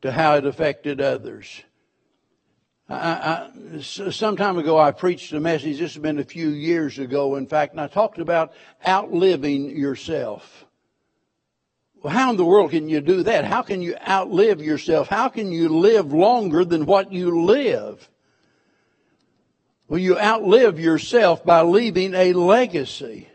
to 0.00 0.12
how 0.12 0.36
it 0.36 0.46
affected 0.46 1.00
others. 1.00 1.62
I, 2.92 3.48
I, 3.76 3.80
some 3.80 4.36
time 4.36 4.58
ago, 4.58 4.78
I 4.78 4.90
preached 4.90 5.32
a 5.32 5.40
message. 5.40 5.78
This 5.78 5.94
has 5.94 6.02
been 6.02 6.18
a 6.18 6.24
few 6.24 6.50
years 6.50 6.98
ago, 6.98 7.36
in 7.36 7.46
fact, 7.46 7.72
and 7.72 7.80
I 7.80 7.86
talked 7.86 8.18
about 8.18 8.52
outliving 8.86 9.76
yourself. 9.76 10.66
Well, 12.02 12.12
how 12.12 12.30
in 12.30 12.36
the 12.36 12.44
world 12.44 12.72
can 12.72 12.88
you 12.88 13.00
do 13.00 13.22
that? 13.22 13.44
How 13.44 13.62
can 13.62 13.80
you 13.80 13.96
outlive 14.06 14.60
yourself? 14.60 15.08
How 15.08 15.28
can 15.28 15.52
you 15.52 15.68
live 15.68 16.12
longer 16.12 16.64
than 16.64 16.84
what 16.84 17.12
you 17.12 17.44
live? 17.44 18.08
Well, 19.88 20.00
you 20.00 20.18
outlive 20.18 20.78
yourself 20.78 21.44
by 21.44 21.62
leaving 21.62 22.14
a 22.14 22.32
legacy. 22.32 23.28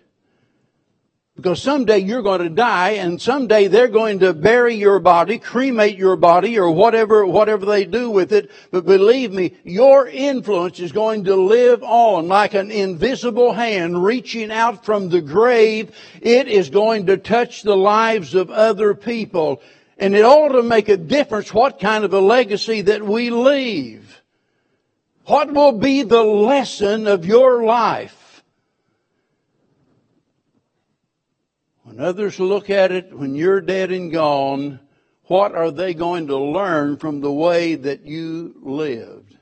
Because 1.37 1.61
someday 1.61 1.99
you're 1.99 2.23
going 2.23 2.41
to 2.41 2.49
die 2.49 2.93
and 2.93 3.21
someday 3.21 3.67
they're 3.67 3.87
going 3.87 4.19
to 4.19 4.33
bury 4.33 4.73
your 4.73 4.97
body, 4.97 5.37
cremate 5.37 5.95
your 5.95 6.15
body 6.15 6.57
or 6.57 6.71
whatever, 6.71 7.27
whatever 7.27 7.63
they 7.63 7.85
do 7.85 8.09
with 8.09 8.33
it. 8.33 8.49
But 8.71 8.87
believe 8.87 9.31
me, 9.31 9.55
your 9.63 10.07
influence 10.07 10.79
is 10.79 10.91
going 10.91 11.25
to 11.25 11.35
live 11.35 11.83
on 11.83 12.27
like 12.27 12.55
an 12.55 12.71
invisible 12.71 13.53
hand 13.53 14.03
reaching 14.03 14.51
out 14.51 14.83
from 14.83 15.09
the 15.09 15.21
grave. 15.21 15.95
It 16.21 16.47
is 16.47 16.71
going 16.71 17.05
to 17.05 17.17
touch 17.17 17.61
the 17.61 17.77
lives 17.77 18.33
of 18.33 18.49
other 18.49 18.95
people. 18.95 19.61
And 19.99 20.15
it 20.15 20.25
ought 20.25 20.53
to 20.53 20.63
make 20.63 20.89
a 20.89 20.97
difference 20.97 21.53
what 21.53 21.79
kind 21.79 22.03
of 22.03 22.13
a 22.13 22.19
legacy 22.19 22.81
that 22.81 23.03
we 23.03 23.29
leave. 23.29 24.23
What 25.25 25.53
will 25.53 25.73
be 25.73 26.01
the 26.01 26.23
lesson 26.23 27.05
of 27.05 27.27
your 27.27 27.63
life? 27.63 28.16
When 31.97 32.05
others 32.05 32.39
look 32.39 32.69
at 32.69 32.91
it 32.91 33.11
when 33.11 33.33
you're 33.33 33.59
dead 33.59 33.91
and 33.91 34.11
gone, 34.11 34.79
what 35.23 35.55
are 35.55 35.71
they 35.71 35.95
going 35.95 36.27
to 36.27 36.37
learn 36.37 36.97
from 36.97 37.21
the 37.21 37.31
way 37.31 37.73
that 37.73 38.05
you 38.05 38.53
lived? 38.61 39.35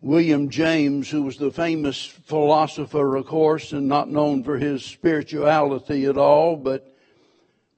William 0.00 0.50
James, 0.50 1.10
who 1.10 1.24
was 1.24 1.36
the 1.36 1.50
famous 1.50 2.06
philosopher, 2.06 3.16
of 3.16 3.26
course, 3.26 3.72
and 3.72 3.88
not 3.88 4.08
known 4.08 4.44
for 4.44 4.56
his 4.56 4.84
spirituality 4.84 6.04
at 6.04 6.16
all, 6.16 6.54
but, 6.54 6.96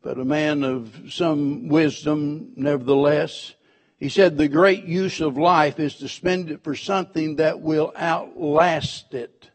but 0.02 0.18
a 0.18 0.26
man 0.26 0.62
of 0.62 1.04
some 1.08 1.68
wisdom 1.68 2.52
nevertheless, 2.54 3.54
he 3.96 4.10
said 4.10 4.36
the 4.36 4.48
great 4.48 4.84
use 4.84 5.22
of 5.22 5.38
life 5.38 5.80
is 5.80 5.94
to 5.94 6.08
spend 6.10 6.50
it 6.50 6.62
for 6.62 6.74
something 6.74 7.36
that 7.36 7.62
will 7.62 7.94
outlast 7.96 9.14
it. 9.14 9.48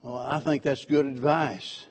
Well, 0.00 0.16
I 0.16 0.40
think 0.40 0.62
that's 0.62 0.86
good 0.86 1.04
advice 1.04 1.84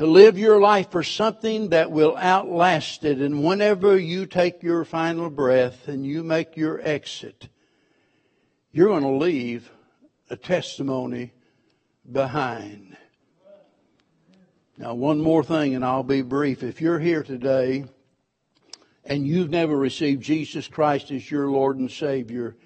to 0.00 0.06
live 0.06 0.38
your 0.38 0.58
life 0.58 0.90
for 0.90 1.02
something 1.02 1.68
that 1.68 1.90
will 1.90 2.16
outlast 2.16 3.04
it. 3.04 3.18
And 3.18 3.44
whenever 3.44 3.98
you 3.98 4.24
take 4.24 4.62
your 4.62 4.82
final 4.86 5.28
breath 5.28 5.88
and 5.88 6.06
you 6.06 6.22
make 6.22 6.56
your 6.56 6.80
exit, 6.82 7.50
you're 8.72 8.88
going 8.88 9.02
to 9.02 9.10
leave 9.10 9.70
a 10.30 10.36
testimony 10.36 11.34
behind. 12.10 12.96
Now, 14.78 14.94
one 14.94 15.20
more 15.20 15.44
thing, 15.44 15.74
and 15.74 15.84
I'll 15.84 16.02
be 16.02 16.22
brief. 16.22 16.62
If 16.62 16.80
you're 16.80 16.98
here 16.98 17.22
today 17.22 17.84
and 19.04 19.26
you've 19.26 19.50
never 19.50 19.76
received 19.76 20.22
Jesus 20.22 20.66
Christ 20.66 21.10
as 21.10 21.30
your 21.30 21.50
Lord 21.50 21.76
and 21.76 21.90
Savior, 21.90 22.56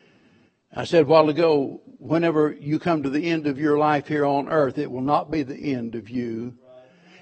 I 0.73 0.85
said 0.85 1.03
a 1.03 1.07
while 1.07 1.29
ago, 1.29 1.81
whenever 1.99 2.53
you 2.53 2.79
come 2.79 3.03
to 3.03 3.11
the 3.11 3.29
end 3.29 3.49
of 3.49 3.59
your 3.59 3.77
life 3.77 4.07
here 4.07 4.25
on 4.25 4.49
earth, 4.49 4.79
it 4.79 4.89
will 4.89 5.01
not 5.01 5.33
be 5.33 5.43
the 5.43 5.75
end 5.75 5.97
of 5.97 6.09
you 6.09 6.57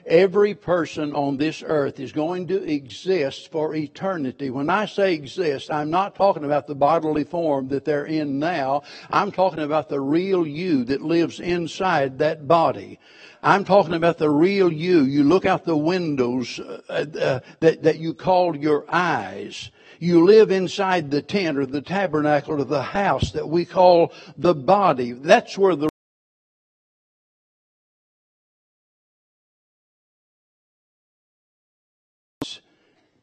Every 0.07 0.55
person 0.55 1.15
on 1.15 1.37
this 1.37 1.62
earth 1.65 2.01
is 2.01 2.11
going 2.11 2.49
to 2.49 2.62
exist 2.62 3.53
for 3.53 3.75
eternity. 3.75 4.51
When 4.51 4.69
I 4.69 4.87
say 4.87 5.15
exist, 5.15 5.71
I'm 5.71 5.91
not 5.91 6.17
talking 6.17 6.45
about 6.45 6.67
the 6.67 6.75
bodily 6.75 7.25
form 7.25 7.69
that 7.69 7.85
they're 7.85 8.07
in 8.07 8.38
now. 8.41 8.83
I'm 9.11 9.31
talking 9.31 9.61
about 9.61 9.88
the 9.88 10.01
real 10.01 10.47
you 10.47 10.85
that 10.85 11.03
lives 11.03 11.38
inside 11.38 12.19
that 12.19 12.49
body. 12.49 12.99
I'm 13.45 13.65
talking 13.65 13.95
about 13.95 14.19
the 14.19 14.31
real 14.31 14.73
you. 14.73 15.03
You 15.05 15.25
look 15.25 15.47
out 15.47 15.65
the 15.65 15.77
windows 15.77 16.59
uh, 16.59 16.83
uh, 16.88 17.41
that, 17.61 17.83
that 17.83 17.99
you 17.99 18.15
call 18.15 18.57
your 18.57 18.85
eyes. 18.88 19.71
You 20.01 20.25
live 20.25 20.51
inside 20.51 21.12
the 21.12 21.23
tent 21.23 21.59
or 21.59 21.67
the 21.67 21.81
tabernacle 21.81 22.61
or 22.61 22.65
the 22.65 22.83
house 22.83 23.31
that 23.33 23.49
we 23.49 23.65
call 23.65 24.12
the 24.37 24.55
body. 24.55 25.12
That's 25.12 25.57
where 25.57 25.77
the 25.77 25.92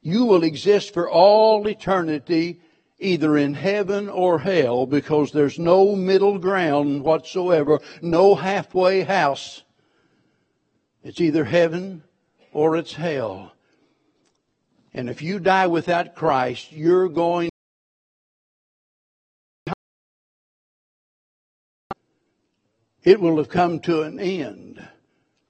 you 0.02 0.26
will 0.26 0.44
exist 0.44 0.94
for 0.94 1.10
all 1.10 1.68
eternity 1.68 2.60
either 3.00 3.38
in 3.38 3.54
heaven 3.54 4.10
or 4.10 4.40
hell 4.40 4.86
because 4.86 5.32
there's 5.32 5.58
no 5.58 5.96
middle 5.96 6.38
ground 6.38 7.04
whatsoever, 7.04 7.80
no 8.02 8.36
halfway 8.36 9.02
house. 9.02 9.64
It's 11.04 11.22
either 11.22 11.46
heaven 11.46 12.04
or 12.52 12.76
it's 12.76 12.94
hell. 12.94 13.54
And 14.94 15.10
if 15.10 15.22
you 15.22 15.40
die 15.40 15.68
without 15.68 16.16
Christ, 16.16 16.72
you're 16.72 17.10
going 17.10 17.50
it 23.04 23.20
will 23.20 23.38
have 23.38 23.50
come 23.50 23.80
to 23.80 24.02
an 24.02 24.20
end. 24.20 24.86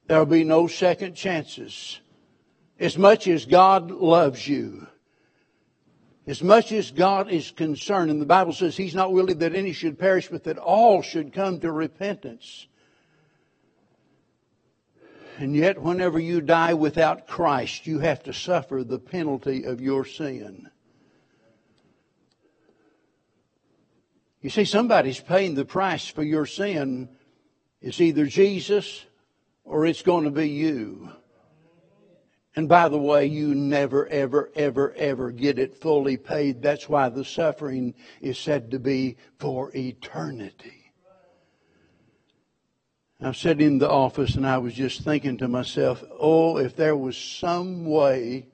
There'll 0.08 0.26
be 0.26 0.44
no 0.44 0.68
second 0.68 1.16
chances 1.16 2.00
as 2.80 2.98
much 2.98 3.28
as 3.28 3.46
God 3.46 3.92
loves 3.92 4.48
you, 4.48 4.88
as 6.26 6.42
much 6.42 6.72
as 6.72 6.92
God 6.92 7.30
is 7.30 7.52
concerned, 7.52 8.10
and 8.10 8.22
the 8.22 8.26
Bible 8.26 8.54
says 8.54 8.78
He's 8.78 8.96
not 8.96 9.12
willing 9.12 9.39
that 9.39 9.56
any 9.56 9.74
should 9.74 10.00
perish, 10.00 10.30
but 10.30 10.46
that 10.46 10.58
all 10.58 11.02
should 11.02 11.34
come 11.34 11.60
to 11.60 11.72
repentance. 11.72 12.68
And 15.38 15.56
yet, 15.56 15.82
whenever 15.82 16.20
you 16.20 16.42
die 16.42 16.74
without 16.74 17.28
Christ, 17.28 17.88
you 17.88 18.00
have 18.00 18.24
to 18.24 18.34
suffer 18.34 18.84
the 18.84 19.00
penalty 19.00 19.63
of 19.63 19.82
your 19.82 20.06
sin. 20.06 20.70
You 24.42 24.50
see, 24.50 24.65
somebody's 24.65 25.20
paying 25.20 25.56
the 25.56 25.65
price 25.65 26.08
for 26.08 26.24
your 26.24 26.46
sin. 26.46 27.10
It's 27.82 28.00
either 28.00 28.26
Jesus 28.26 29.06
or 29.63 29.86
it's 29.86 30.02
going 30.02 30.26
to 30.26 30.32
be 30.32 30.50
you. 30.50 31.10
And 32.60 32.67
by 32.67 32.89
the 32.89 32.98
way, 32.98 33.26
you 33.26 33.56
never, 33.56 34.06
ever, 34.10 34.52
ever, 34.54 34.93
ever 34.98 35.32
get 35.32 35.58
it 35.58 35.78
fully 35.78 36.17
paid. 36.17 36.62
That's 36.62 36.89
why 36.89 37.08
the 37.08 37.24
suffering 37.24 37.93
is 38.19 38.38
said 38.38 38.72
to 38.72 38.80
be 38.80 39.15
for 39.38 39.72
eternity. 39.74 40.91
I'm 43.22 43.34
sitting 43.34 43.65
in 43.65 43.78
the 43.78 43.89
office 43.89 44.36
and 44.36 44.45
I 44.45 44.58
was 44.58 44.74
just 44.74 45.06
thinking 45.06 45.38
to 45.38 45.48
myself, 45.48 46.04
oh, 46.19 46.58
if 46.58 46.76
there 46.76 46.98
was 46.98 47.15
some 47.15 47.86
way 47.86 48.48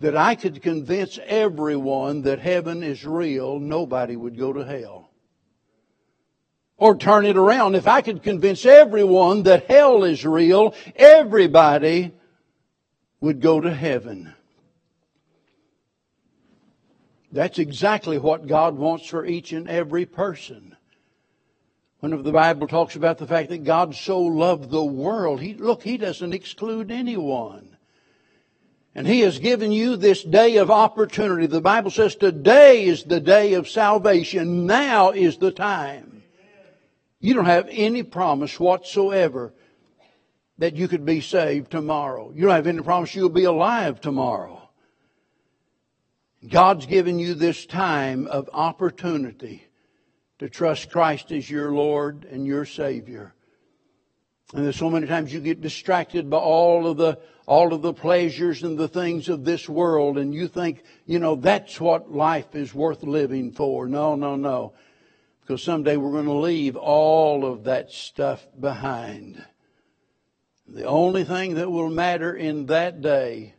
that 0.00 0.14
I 0.14 0.34
could 0.34 0.60
convince 0.60 1.18
everyone 1.24 2.20
that 2.20 2.40
heaven 2.40 2.82
is 2.82 3.06
real, 3.06 3.58
nobody 3.58 4.16
would 4.16 4.36
go 4.36 4.52
to 4.52 4.66
hell. 4.66 5.12
Or 6.76 6.94
turn 6.94 7.24
it 7.24 7.38
around. 7.38 7.74
If 7.74 7.88
I 7.88 8.02
could 8.02 8.22
convince 8.22 8.66
everyone 8.66 9.44
that 9.44 9.64
hell 9.64 10.04
is 10.04 10.26
real, 10.26 10.74
everybody 10.94 12.12
would 13.20 13.40
go 13.40 13.60
to 13.60 13.72
heaven. 13.72 14.34
That's 17.32 17.58
exactly 17.58 18.18
what 18.18 18.46
God 18.46 18.76
wants 18.76 19.06
for 19.06 19.24
each 19.24 19.52
and 19.52 19.68
every 19.68 20.06
person. 20.06 20.76
Whenever 22.00 22.22
the 22.22 22.32
Bible 22.32 22.66
talks 22.66 22.96
about 22.96 23.18
the 23.18 23.26
fact 23.26 23.50
that 23.50 23.64
God 23.64 23.94
so 23.94 24.20
loved 24.20 24.70
the 24.70 24.84
world, 24.84 25.40
he, 25.40 25.54
look, 25.54 25.82
He 25.82 25.98
doesn't 25.98 26.32
exclude 26.32 26.90
anyone. 26.90 27.76
And 28.94 29.06
He 29.06 29.20
has 29.20 29.38
given 29.38 29.70
you 29.70 29.96
this 29.96 30.24
day 30.24 30.56
of 30.56 30.70
opportunity. 30.70 31.46
The 31.46 31.60
Bible 31.60 31.90
says 31.90 32.16
today 32.16 32.86
is 32.86 33.04
the 33.04 33.20
day 33.20 33.52
of 33.52 33.68
salvation. 33.68 34.66
Now 34.66 35.10
is 35.10 35.36
the 35.36 35.52
time. 35.52 36.22
You 37.20 37.34
don't 37.34 37.44
have 37.44 37.68
any 37.70 38.02
promise 38.02 38.58
whatsoever 38.58 39.52
that 40.60 40.76
you 40.76 40.88
could 40.88 41.06
be 41.06 41.22
saved 41.22 41.70
tomorrow. 41.70 42.30
You 42.34 42.42
don't 42.42 42.54
have 42.54 42.66
any 42.66 42.82
promise 42.82 43.14
you'll 43.14 43.30
be 43.30 43.44
alive 43.44 43.98
tomorrow. 43.98 44.68
God's 46.46 46.84
given 46.84 47.18
you 47.18 47.32
this 47.32 47.64
time 47.64 48.26
of 48.26 48.50
opportunity 48.52 49.66
to 50.38 50.50
trust 50.50 50.90
Christ 50.90 51.32
as 51.32 51.50
your 51.50 51.72
Lord 51.72 52.26
and 52.30 52.46
your 52.46 52.66
Savior. 52.66 53.34
And 54.52 54.64
there's 54.64 54.76
so 54.76 54.90
many 54.90 55.06
times 55.06 55.32
you 55.32 55.40
get 55.40 55.62
distracted 55.62 56.28
by 56.28 56.38
all 56.38 56.86
of 56.86 56.98
the 56.98 57.18
all 57.46 57.72
of 57.72 57.82
the 57.82 57.94
pleasures 57.94 58.62
and 58.62 58.78
the 58.78 58.86
things 58.86 59.28
of 59.28 59.44
this 59.44 59.68
world, 59.68 60.18
and 60.18 60.32
you 60.32 60.46
think, 60.46 60.84
you 61.04 61.18
know, 61.18 61.34
that's 61.34 61.80
what 61.80 62.12
life 62.12 62.54
is 62.54 62.72
worth 62.72 63.02
living 63.02 63.50
for. 63.50 63.88
No, 63.88 64.14
no, 64.14 64.36
no. 64.36 64.74
Because 65.40 65.62
someday 65.62 65.96
we're 65.96 66.12
going 66.12 66.26
to 66.26 66.32
leave 66.32 66.76
all 66.76 67.44
of 67.44 67.64
that 67.64 67.90
stuff 67.90 68.46
behind. 68.60 69.44
The 70.72 70.84
only 70.84 71.24
thing 71.24 71.54
that 71.54 71.70
will 71.70 71.90
matter 71.90 72.32
in 72.32 72.66
that 72.66 73.00
day 73.00 73.54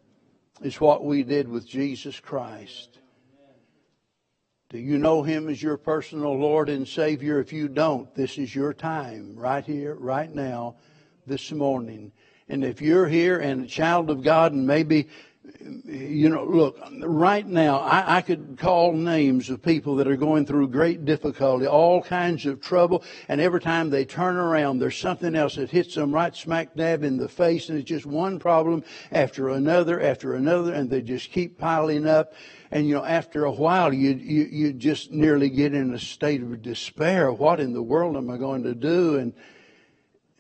is 0.62 0.80
what 0.80 1.04
we 1.04 1.24
did 1.24 1.50
with 1.50 1.68
Jesus 1.68 2.22
Christ. 2.22 3.00
Do 4.70 4.78
you 4.78 4.98
know 4.98 5.22
Him 5.22 5.50
as 5.50 5.62
your 5.62 5.76
personal 5.76 6.40
Lord 6.40 6.70
and 6.70 6.88
Savior? 6.88 7.42
If 7.42 7.52
you 7.52 7.68
don't, 7.68 8.14
this 8.16 8.38
is 8.38 8.56
your 8.56 8.74
time, 8.74 9.36
right 9.36 9.66
here, 9.66 9.94
right 9.96 10.34
now, 10.34 10.76
this 11.28 11.52
morning. 11.52 12.14
And 12.48 12.64
if 12.64 12.82
you're 12.82 13.08
here 13.08 13.38
and 13.38 13.66
a 13.66 13.68
child 13.68 14.10
of 14.10 14.24
God 14.24 14.54
and 14.54 14.66
maybe 14.66 15.10
you 15.86 16.30
know, 16.30 16.44
look, 16.44 16.78
right 17.02 17.46
now, 17.46 17.80
I, 17.80 18.18
I, 18.18 18.22
could 18.22 18.58
call 18.60 18.94
names 18.94 19.50
of 19.50 19.62
people 19.62 19.96
that 19.96 20.08
are 20.08 20.16
going 20.16 20.46
through 20.46 20.68
great 20.68 21.04
difficulty, 21.04 21.66
all 21.66 22.02
kinds 22.04 22.46
of 22.46 22.62
trouble, 22.62 23.04
and 23.28 23.42
every 23.42 23.60
time 23.60 23.90
they 23.90 24.06
turn 24.06 24.36
around, 24.36 24.78
there's 24.78 24.98
something 24.98 25.36
else 25.36 25.56
that 25.56 25.72
hits 25.72 25.96
them 25.96 26.14
right 26.14 26.36
smack 26.36 26.76
dab 26.76 27.04
in 27.04 27.18
the 27.18 27.28
face, 27.28 27.70
and 27.70 27.80
it's 27.80 27.90
just 27.90 28.06
one 28.06 28.38
problem 28.38 28.84
after 29.12 29.50
another, 29.50 30.00
after 30.00 30.36
another, 30.36 30.74
and 30.74 30.90
they 30.90 31.02
just 31.02 31.32
keep 31.32 31.58
piling 31.58 32.06
up. 32.06 32.34
And 32.70 32.88
you 32.88 32.94
know, 32.94 33.04
after 33.04 33.46
a 33.46 33.52
while, 33.52 33.92
you, 33.92 34.12
you, 34.12 34.44
you 34.44 34.74
just 34.74 35.12
nearly 35.12 35.50
get 35.50 35.74
in 35.74 35.94
a 35.94 36.00
state 36.00 36.44
of 36.44 36.62
despair. 36.62 37.32
What 37.34 37.60
in 37.60 37.74
the 37.74 37.84
world 37.84 38.16
am 38.16 38.30
I 38.30 38.38
going 38.38 38.64
to 38.64 38.76
do? 38.76 39.18
And, 39.18 39.34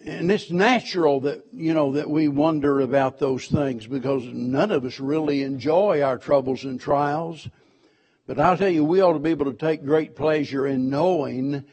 and 0.06 0.32
it's 0.32 0.50
natural 0.50 1.20
that, 1.22 1.46
you 1.54 1.74
know, 1.74 1.94
that 1.94 2.10
we 2.10 2.28
wonder 2.28 2.82
about 2.82 3.20
those 3.20 3.48
things 3.48 3.86
because 3.88 4.24
none 4.26 4.72
of 4.72 4.86
us 4.86 5.00
really 5.00 5.44
enjoy 5.44 6.02
our 6.02 6.18
troubles 6.18 6.64
and 6.64 6.80
trials. 6.80 7.48
But 8.28 8.40
I'll 8.40 8.58
tell 8.58 8.70
you, 8.70 8.84
we 8.84 9.02
ought 9.02 9.14
to 9.14 9.20
be 9.20 9.32
able 9.32 9.46
to 9.46 9.58
take 9.58 9.86
great 9.86 10.16
pleasure 10.16 10.66
in 10.66 10.90
knowing 10.90 11.66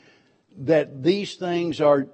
that 0.59 1.03
these 1.03 1.37
things 1.37 1.81
are 1.81 2.09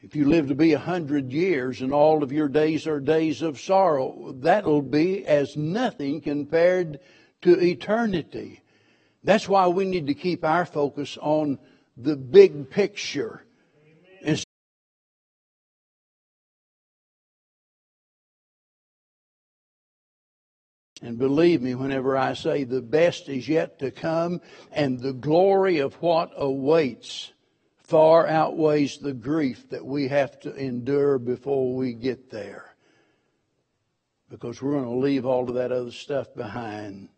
If 0.00 0.16
you 0.16 0.26
live 0.26 0.48
to 0.48 0.54
be 0.54 0.72
a 0.72 0.78
hundred 0.78 1.34
years 1.34 1.82
and 1.82 1.92
all 1.92 2.22
of 2.22 2.32
your 2.32 2.48
days 2.48 2.86
are 2.86 2.98
days 2.98 3.42
of 3.42 3.60
sorrow, 3.60 4.34
that'll 4.38 4.80
be 4.80 5.26
as 5.26 5.54
nothing 5.54 6.22
compared 6.22 6.98
to 7.42 7.60
eternity. 7.60 8.62
That's 9.24 9.48
why 9.48 9.66
we 9.68 9.84
need 9.84 10.06
to 10.06 10.14
keep 10.14 10.44
our 10.44 10.64
focus 10.64 11.18
on 11.20 11.58
the 11.96 12.16
big 12.16 12.70
picture. 12.70 13.44
And 21.00 21.16
believe 21.16 21.62
me, 21.62 21.74
whenever 21.76 22.16
I 22.16 22.34
say 22.34 22.64
the 22.64 22.82
best 22.82 23.28
is 23.28 23.48
yet 23.48 23.78
to 23.78 23.90
come 23.90 24.40
and 24.72 24.98
the 24.98 25.12
glory 25.12 25.78
of 25.78 25.94
what 26.02 26.32
awaits 26.36 27.32
far 27.76 28.26
outweighs 28.26 28.98
the 28.98 29.12
grief 29.12 29.70
that 29.70 29.86
we 29.86 30.08
have 30.08 30.40
to 30.40 30.54
endure 30.54 31.18
before 31.18 31.74
we 31.74 31.92
get 31.92 32.30
there. 32.30 32.74
Because 34.28 34.60
we're 34.60 34.72
going 34.72 34.84
to 34.84 34.90
leave 34.90 35.24
all 35.24 35.48
of 35.48 35.54
that 35.54 35.72
other 35.72 35.92
stuff 35.92 36.34
behind 36.34 37.08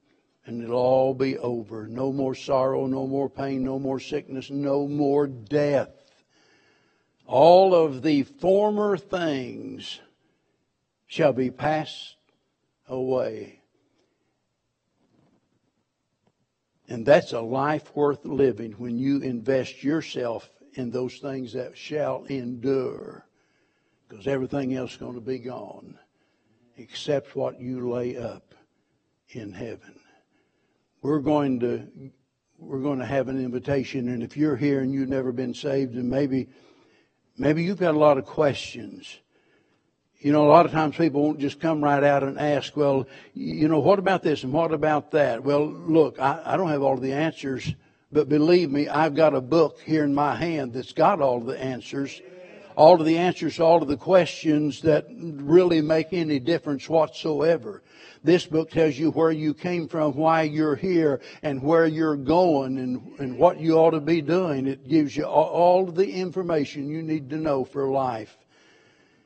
and 0.51 0.65
it'll 0.65 0.77
all 0.77 1.15
be 1.15 1.39
over. 1.39 1.87
No 1.87 2.13
more 2.13 2.35
sorrow, 2.35 2.87
no 2.87 3.07
more 3.07 3.31
pain, 3.31 3.63
no 3.63 3.79
more 3.79 4.01
sickness, 4.01 4.51
no 4.51 4.89
more 4.89 5.29
death. 5.29 5.91
All 7.25 7.73
of 7.73 8.03
the 8.03 8.25
former 8.25 8.97
things 8.97 10.01
shall 11.07 11.33
be 11.33 11.51
passed 11.51 12.17
away. 12.89 13.61
And 16.89 17.07
that's 17.07 17.33
a 17.33 17.41
life 17.41 17.95
worth 17.95 18.25
living 18.25 18.73
when 18.73 18.99
you 18.99 19.21
invest 19.21 19.85
yourself 19.85 20.51
in 20.75 20.91
those 20.91 21.19
things 21.19 21.53
that 21.53 21.79
shall 21.79 22.25
endure. 22.25 23.25
Because 24.09 24.27
everything 24.27 24.75
else 24.75 24.93
is 24.93 24.97
going 24.97 25.15
to 25.15 25.21
be 25.21 25.39
gone 25.39 25.97
except 26.77 27.37
what 27.37 27.61
you 27.61 27.89
lay 27.89 28.17
up 28.17 28.57
in 29.29 29.53
heaven. 29.53 30.00
We're 31.03 31.21
going 31.21 31.61
to 31.61 31.87
we're 32.59 32.81
going 32.81 32.99
to 32.99 33.07
have 33.07 33.29
an 33.29 33.43
invitation 33.43 34.09
and 34.09 34.23
if 34.23 34.37
you're 34.37 34.57
here 34.57 34.81
and 34.81 34.93
you've 34.93 35.09
never 35.09 35.33
been 35.33 35.55
saved 35.55 35.95
and 35.95 36.11
maybe 36.11 36.49
maybe 37.39 37.63
you've 37.63 37.79
got 37.79 37.95
a 37.95 37.99
lot 37.99 38.19
of 38.19 38.27
questions. 38.27 39.19
You 40.19 40.33
know, 40.33 40.45
a 40.45 40.51
lot 40.51 40.67
of 40.67 40.73
times 40.73 40.97
people 40.97 41.23
won't 41.23 41.39
just 41.39 41.61
come 41.61 41.83
right 41.83 42.05
out 42.05 42.23
and 42.23 42.39
ask, 42.39 42.77
well, 42.77 43.07
you 43.33 43.69
know, 43.69 43.79
what 43.79 43.99
about 43.99 44.23
this 44.23 44.45
and 44.45 44.53
what 44.53 44.73
about 44.73 45.13
that? 45.13 45.43
Well, 45.43 45.67
look, 45.67 46.21
I, 46.21 46.43
I 46.45 46.57
don't 46.59 46.69
have 46.69 46.83
all 46.83 46.99
the 46.99 47.15
answers 47.15 47.75
but 48.13 48.29
believe 48.29 48.71
me, 48.71 48.89
I've 48.89 49.15
got 49.15 49.35
a 49.35 49.41
book 49.41 49.79
here 49.81 50.05
in 50.05 50.15
my 50.15 50.35
hand 50.35 50.73
that's 50.73 50.93
got 50.93 51.21
all 51.21 51.41
the 51.41 51.59
answers. 51.59 52.21
All 52.77 53.01
of 53.01 53.07
the 53.07 53.19
answers 53.19 53.57
to 53.57 53.65
all 53.65 53.83
of 53.83 53.89
the 53.89 53.97
questions 53.97 54.83
that 54.83 55.07
really 55.11 55.81
make 55.81 56.13
any 56.13 56.39
difference 56.39 56.89
whatsoever. 56.89 57.83
This 58.23 58.47
book 58.47 58.71
tells 58.71 58.99
you 58.99 59.11
where 59.11 59.31
you 59.31 59.55
came 59.55 59.89
from, 59.89 60.15
why 60.15 60.43
you're 60.43 60.77
here, 60.77 61.21
and 61.43 61.63
where 61.63 61.87
you're 61.87 62.17
going, 62.17 62.79
and, 62.79 63.19
and 63.19 63.39
what 63.39 63.59
you 63.61 63.75
ought 63.75 63.91
to 63.91 64.01
be 64.01 64.21
doing. 64.21 64.67
It 64.67 64.89
gives 64.89 65.17
you 65.17 65.25
all, 65.25 65.89
of 65.89 65.95
the 65.95 66.11
information 66.11 66.89
you 66.89 67.03
need 67.03 67.31
to 67.31 67.37
know 67.37 67.65
for 67.65 67.89
life. 67.89 68.37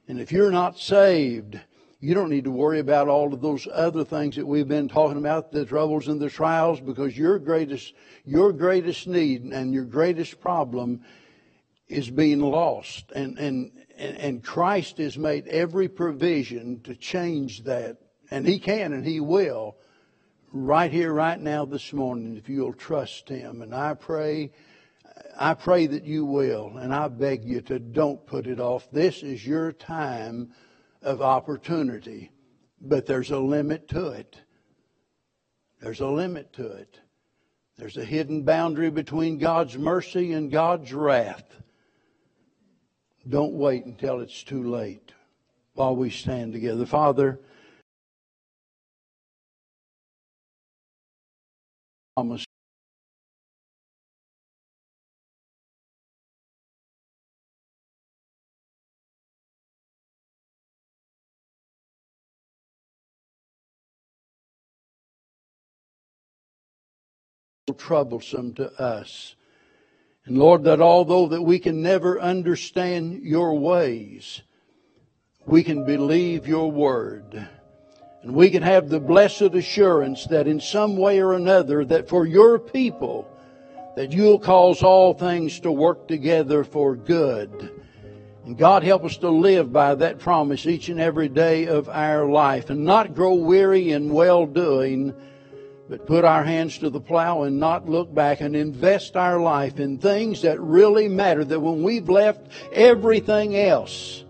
And 0.06 0.20
if 0.20 0.30
you're 0.30 0.52
not 0.52 0.78
saved, 0.78 1.58
you 2.00 2.14
don't 2.14 2.30
need 2.30 2.44
to 2.44 2.50
worry 2.50 2.78
about 2.78 3.08
all 3.08 3.32
of 3.32 3.40
those 3.40 3.66
other 3.72 4.04
things 4.04 4.36
that 4.36 4.46
we've 4.46 4.68
been 4.68 4.88
talking 4.88 5.18
about, 5.18 5.50
the 5.50 5.64
troubles 5.64 6.06
and 6.06 6.20
the 6.20 6.30
trials, 6.30 6.80
because 6.80 7.16
your 7.16 7.38
greatest, 7.38 7.94
your 8.24 8.52
greatest 8.52 9.08
need 9.08 9.42
and 9.44 9.74
your 9.74 9.84
greatest 9.84 10.40
problem 10.40 11.02
is 11.88 12.10
being 12.10 12.40
lost. 12.40 13.12
And, 13.14 13.38
and, 13.38 13.72
and 13.96 14.42
Christ 14.42 14.98
has 14.98 15.18
made 15.18 15.46
every 15.48 15.88
provision 15.88 16.80
to 16.84 16.94
change 16.94 17.64
that. 17.64 17.98
And 18.30 18.46
He 18.46 18.58
can 18.58 18.92
and 18.92 19.06
He 19.06 19.20
will 19.20 19.76
right 20.52 20.90
here, 20.90 21.12
right 21.12 21.38
now, 21.38 21.64
this 21.64 21.92
morning, 21.92 22.36
if 22.36 22.48
you'll 22.48 22.72
trust 22.72 23.28
Him. 23.28 23.62
And 23.62 23.74
I 23.74 23.94
pray 23.94 24.52
I 25.36 25.54
pray 25.54 25.86
that 25.86 26.04
you 26.04 26.24
will, 26.24 26.76
and 26.76 26.94
I 26.94 27.08
beg 27.08 27.44
you 27.44 27.60
to 27.62 27.78
don't 27.78 28.24
put 28.26 28.46
it 28.46 28.60
off. 28.60 28.90
This 28.90 29.22
is 29.22 29.46
your 29.46 29.72
time 29.72 30.52
of 31.02 31.22
opportunity, 31.22 32.30
but 32.80 33.06
there's 33.06 33.30
a 33.30 33.38
limit 33.38 33.88
to 33.88 34.08
it. 34.08 34.40
There's 35.80 36.00
a 36.00 36.08
limit 36.08 36.52
to 36.54 36.66
it. 36.66 37.00
There's 37.76 37.96
a 37.96 38.04
hidden 38.04 38.44
boundary 38.44 38.90
between 38.90 39.38
God's 39.38 39.76
mercy 39.76 40.32
and 40.32 40.50
God's 40.50 40.92
wrath. 40.92 41.44
Don't 43.28 43.54
wait 43.54 43.86
until 43.86 44.20
it's 44.20 44.42
too 44.42 44.62
late 44.70 45.12
while 45.74 45.96
we 45.96 46.10
stand 46.10 46.52
together. 46.52 46.86
Father, 46.86 47.40
promise 52.16 52.44
troublesome 67.76 68.54
to 68.54 68.72
us. 68.80 69.36
And 70.26 70.38
Lord, 70.38 70.64
that 70.64 70.80
although 70.80 71.28
that 71.28 71.42
we 71.42 71.58
can 71.58 71.82
never 71.82 72.20
understand 72.20 73.22
your 73.22 73.58
ways, 73.58 74.42
we 75.46 75.62
can 75.62 75.84
believe 75.84 76.48
your 76.48 76.70
word. 76.70 77.46
And 78.22 78.34
we 78.34 78.48
can 78.48 78.62
have 78.62 78.88
the 78.88 79.00
blessed 79.00 79.54
assurance 79.54 80.26
that 80.28 80.46
in 80.46 80.60
some 80.60 80.96
way 80.96 81.20
or 81.20 81.34
another, 81.34 81.84
that 81.84 82.08
for 82.08 82.26
your 82.26 82.58
people, 82.58 83.28
that 83.96 84.12
you'll 84.12 84.38
cause 84.38 84.82
all 84.82 85.12
things 85.12 85.60
to 85.60 85.70
work 85.70 86.08
together 86.08 86.64
for 86.64 86.96
good. 86.96 87.82
And 88.46 88.56
God 88.56 88.82
help 88.82 89.04
us 89.04 89.18
to 89.18 89.28
live 89.28 89.72
by 89.72 89.94
that 89.94 90.18
promise 90.18 90.66
each 90.66 90.88
and 90.88 91.00
every 91.00 91.28
day 91.28 91.66
of 91.66 91.88
our 91.88 92.26
life 92.26 92.70
and 92.70 92.84
not 92.84 93.14
grow 93.14 93.34
weary 93.34 93.92
in 93.92 94.10
well 94.10 94.46
doing 94.46 95.14
but 95.88 96.06
put 96.06 96.24
our 96.24 96.42
hands 96.42 96.78
to 96.78 96.90
the 96.90 97.00
plow 97.00 97.42
and 97.42 97.60
not 97.60 97.88
look 97.88 98.12
back 98.14 98.40
and 98.40 98.56
invest 98.56 99.16
our 99.16 99.38
life 99.38 99.78
in 99.78 99.98
things 99.98 100.42
that 100.42 100.60
really 100.60 101.08
matter. 101.08 101.44
That 101.44 101.60
when 101.60 101.82
we've 101.82 102.08
left 102.08 102.46
everything 102.72 103.56
else, 103.56 104.24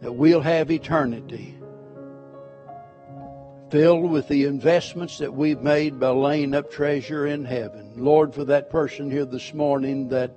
that 0.00 0.12
we'll 0.12 0.40
have 0.40 0.70
eternity 0.70 1.54
filled 3.70 4.10
with 4.10 4.28
the 4.28 4.44
investments 4.44 5.16
that 5.16 5.32
we've 5.32 5.62
made 5.62 5.98
by 5.98 6.10
laying 6.10 6.54
up 6.54 6.70
treasure 6.70 7.26
in 7.26 7.42
heaven. 7.42 7.90
Lord, 7.96 8.34
for 8.34 8.44
that 8.44 8.68
person 8.68 9.10
here 9.10 9.24
this 9.24 9.54
morning 9.54 10.08
that 10.08 10.30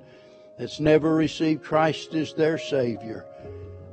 that's 0.58 0.80
never 0.80 1.14
received 1.14 1.62
Christ 1.62 2.14
as 2.14 2.34
their 2.34 2.58
Savior. 2.58 3.26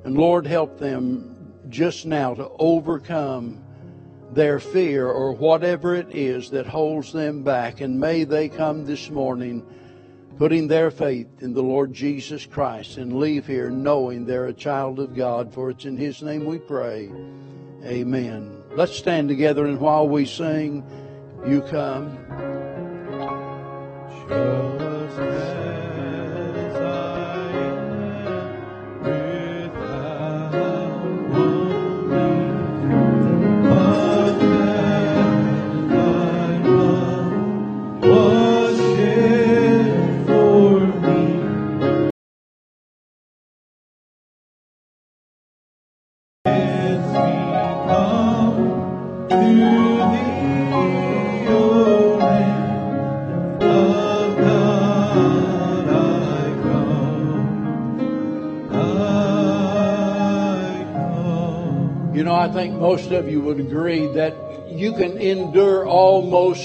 And 0.05 0.17
Lord, 0.17 0.47
help 0.47 0.79
them 0.79 1.53
just 1.69 2.07
now 2.07 2.35
to 2.35 2.51
overcome 2.59 3.65
their 4.35 4.59
fear 4.59 5.07
or 5.07 5.33
whatever 5.33 5.95
it 5.95 6.09
is 6.11 6.51
that 6.51 6.67
holds 6.67 7.13
them 7.13 7.43
back. 7.43 7.81
And 7.81 8.01
may 8.01 8.25
they 8.25 8.49
come 8.49 8.85
this 8.85 9.11
morning 9.11 9.65
putting 10.39 10.67
their 10.67 10.91
faith 10.91 11.29
in 11.41 11.53
the 11.53 11.63
Lord 11.63 11.93
Jesus 11.93 12.47
Christ 12.47 12.97
and 12.97 13.19
leave 13.19 13.47
here 13.47 13.71
knowing 13.71 14.25
they're 14.25 14.47
a 14.47 14.53
child 14.53 14.99
of 14.99 15.15
God. 15.15 15.53
For 15.53 15.71
it's 15.71 15.85
in 15.85 15.97
His 15.97 16.23
name 16.23 16.45
we 16.45 16.59
pray. 16.59 17.11
Amen. 17.85 18.63
Let's 18.75 18.97
stand 18.97 19.29
together 19.29 19.67
and 19.67 19.79
while 19.79 20.09
we 20.09 20.25
sing, 20.25 20.85
you 21.47 21.61
come. 21.63 22.19
Most 62.93 63.11
of 63.11 63.27
you 63.27 63.41
would 63.41 63.59
agree 63.59 64.07
that 64.09 64.35
you 64.69 64.93
can 64.93 65.17
endure 65.17 65.87
almost 65.87 66.63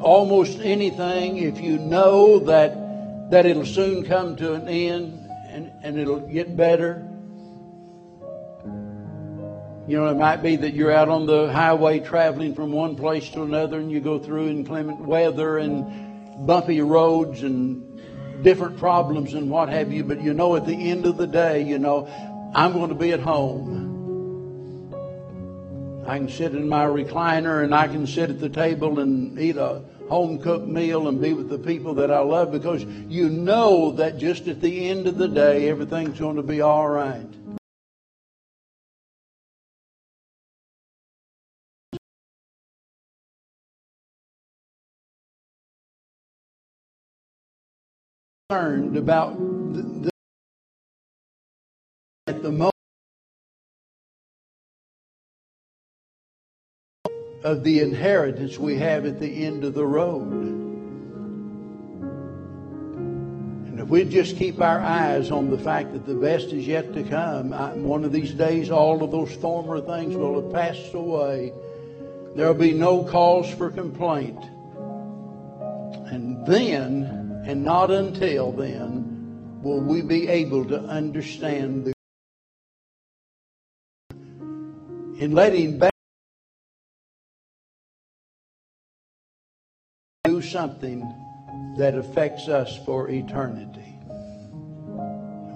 almost 0.00 0.58
anything 0.60 1.36
if 1.36 1.60
you 1.60 1.76
know 1.76 2.38
that 2.38 3.30
that 3.30 3.44
it'll 3.44 3.66
soon 3.66 4.02
come 4.02 4.36
to 4.36 4.54
an 4.54 4.66
end 4.68 5.28
and, 5.50 5.70
and 5.82 5.98
it'll 5.98 6.20
get 6.20 6.56
better. 6.56 7.06
You 9.86 9.98
know, 9.98 10.06
it 10.06 10.16
might 10.16 10.38
be 10.38 10.56
that 10.56 10.72
you're 10.72 10.92
out 10.92 11.10
on 11.10 11.26
the 11.26 11.52
highway 11.52 12.00
traveling 12.00 12.54
from 12.54 12.72
one 12.72 12.96
place 12.96 13.28
to 13.32 13.42
another 13.42 13.78
and 13.78 13.92
you 13.92 14.00
go 14.00 14.18
through 14.18 14.48
inclement 14.48 15.00
weather 15.00 15.58
and 15.58 16.46
bumpy 16.46 16.80
roads 16.80 17.42
and 17.42 18.42
different 18.42 18.78
problems 18.78 19.34
and 19.34 19.50
what 19.50 19.68
have 19.68 19.92
you, 19.92 20.04
but 20.04 20.22
you 20.22 20.32
know 20.32 20.56
at 20.56 20.64
the 20.64 20.90
end 20.90 21.04
of 21.04 21.18
the 21.18 21.26
day, 21.26 21.62
you 21.62 21.78
know, 21.78 22.08
I'm 22.54 22.72
going 22.72 22.88
to 22.88 22.94
be 22.94 23.12
at 23.12 23.20
home. 23.20 23.85
I 26.06 26.18
can 26.18 26.28
sit 26.28 26.54
in 26.54 26.68
my 26.68 26.84
recliner 26.84 27.64
and 27.64 27.74
I 27.74 27.88
can 27.88 28.06
sit 28.06 28.30
at 28.30 28.38
the 28.38 28.48
table 28.48 29.00
and 29.00 29.36
eat 29.40 29.56
a 29.56 29.82
home 30.08 30.38
cooked 30.38 30.68
meal 30.68 31.08
and 31.08 31.20
be 31.20 31.32
with 31.32 31.48
the 31.48 31.58
people 31.58 31.94
that 31.94 32.12
I 32.12 32.20
love 32.20 32.52
because 32.52 32.84
you 32.84 33.28
know 33.28 33.90
that 33.92 34.16
just 34.16 34.46
at 34.46 34.60
the 34.60 34.88
end 34.88 35.08
of 35.08 35.18
the 35.18 35.26
day, 35.26 35.68
everything's 35.68 36.20
going 36.20 36.36
to 36.36 36.44
be 36.44 36.60
all 36.60 36.88
right. 36.88 37.26
Concerned 48.48 48.96
about 48.96 49.36
the, 49.36 49.82
the, 49.82 50.10
at 52.28 52.42
the 52.44 52.52
moment. 52.52 52.75
Of 57.46 57.62
the 57.62 57.78
inheritance 57.78 58.58
we 58.58 58.76
have 58.76 59.06
at 59.06 59.20
the 59.20 59.44
end 59.44 59.62
of 59.62 59.72
the 59.72 59.86
road. 59.86 60.32
And 63.68 63.78
if 63.78 63.86
we 63.86 64.04
just 64.04 64.36
keep 64.36 64.60
our 64.60 64.80
eyes 64.80 65.30
on 65.30 65.48
the 65.50 65.58
fact 65.58 65.92
that 65.92 66.06
the 66.06 66.16
best 66.16 66.46
is 66.46 66.66
yet 66.66 66.92
to 66.94 67.04
come, 67.04 67.52
I, 67.52 67.72
one 67.74 68.04
of 68.04 68.10
these 68.10 68.34
days 68.34 68.72
all 68.72 69.04
of 69.04 69.12
those 69.12 69.32
former 69.36 69.80
things 69.80 70.16
will 70.16 70.42
have 70.42 70.52
passed 70.52 70.92
away. 70.92 71.52
There 72.34 72.48
will 72.48 72.54
be 72.54 72.72
no 72.72 73.04
cause 73.04 73.48
for 73.54 73.70
complaint. 73.70 74.42
And 76.10 76.44
then, 76.48 77.44
and 77.46 77.62
not 77.62 77.92
until 77.92 78.50
then, 78.50 79.60
will 79.62 79.82
we 79.82 80.02
be 80.02 80.26
able 80.26 80.64
to 80.64 80.80
understand 80.80 81.84
the 81.84 81.92
in 85.20 85.30
letting 85.30 85.78
something 90.50 91.00
that 91.76 91.94
affects 91.94 92.48
us 92.48 92.78
for 92.84 93.10
eternity. 93.10 93.98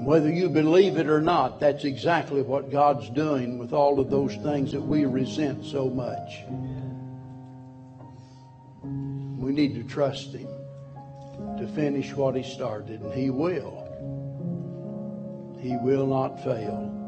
And 0.01 0.07
whether 0.07 0.31
you 0.31 0.49
believe 0.49 0.99
it 0.99 1.09
or 1.09 1.21
not, 1.21 1.61
that's 1.61 1.85
exactly 1.85 2.43
what 2.43 2.71
God's 2.71 3.09
doing 3.11 3.59
with 3.59 3.73
all 3.73 4.01
of 4.01 4.11
those 4.11 4.35
things 4.37 4.73
that 4.73 4.81
we 4.83 5.05
resent 5.05 5.65
so 5.65 5.89
much. 5.89 6.43
We 8.83 9.53
need 9.53 9.75
to 9.75 9.85
trust 9.85 10.35
Him 10.35 10.49
to 11.59 11.67
finish 11.75 12.13
what 12.13 12.37
He 12.37 12.43
started, 12.43 13.01
and 13.01 13.15
He 13.15 13.31
will. 13.31 13.87
He 15.61 15.77
will 15.77 16.07
not 16.07 16.43
fail. 16.45 17.00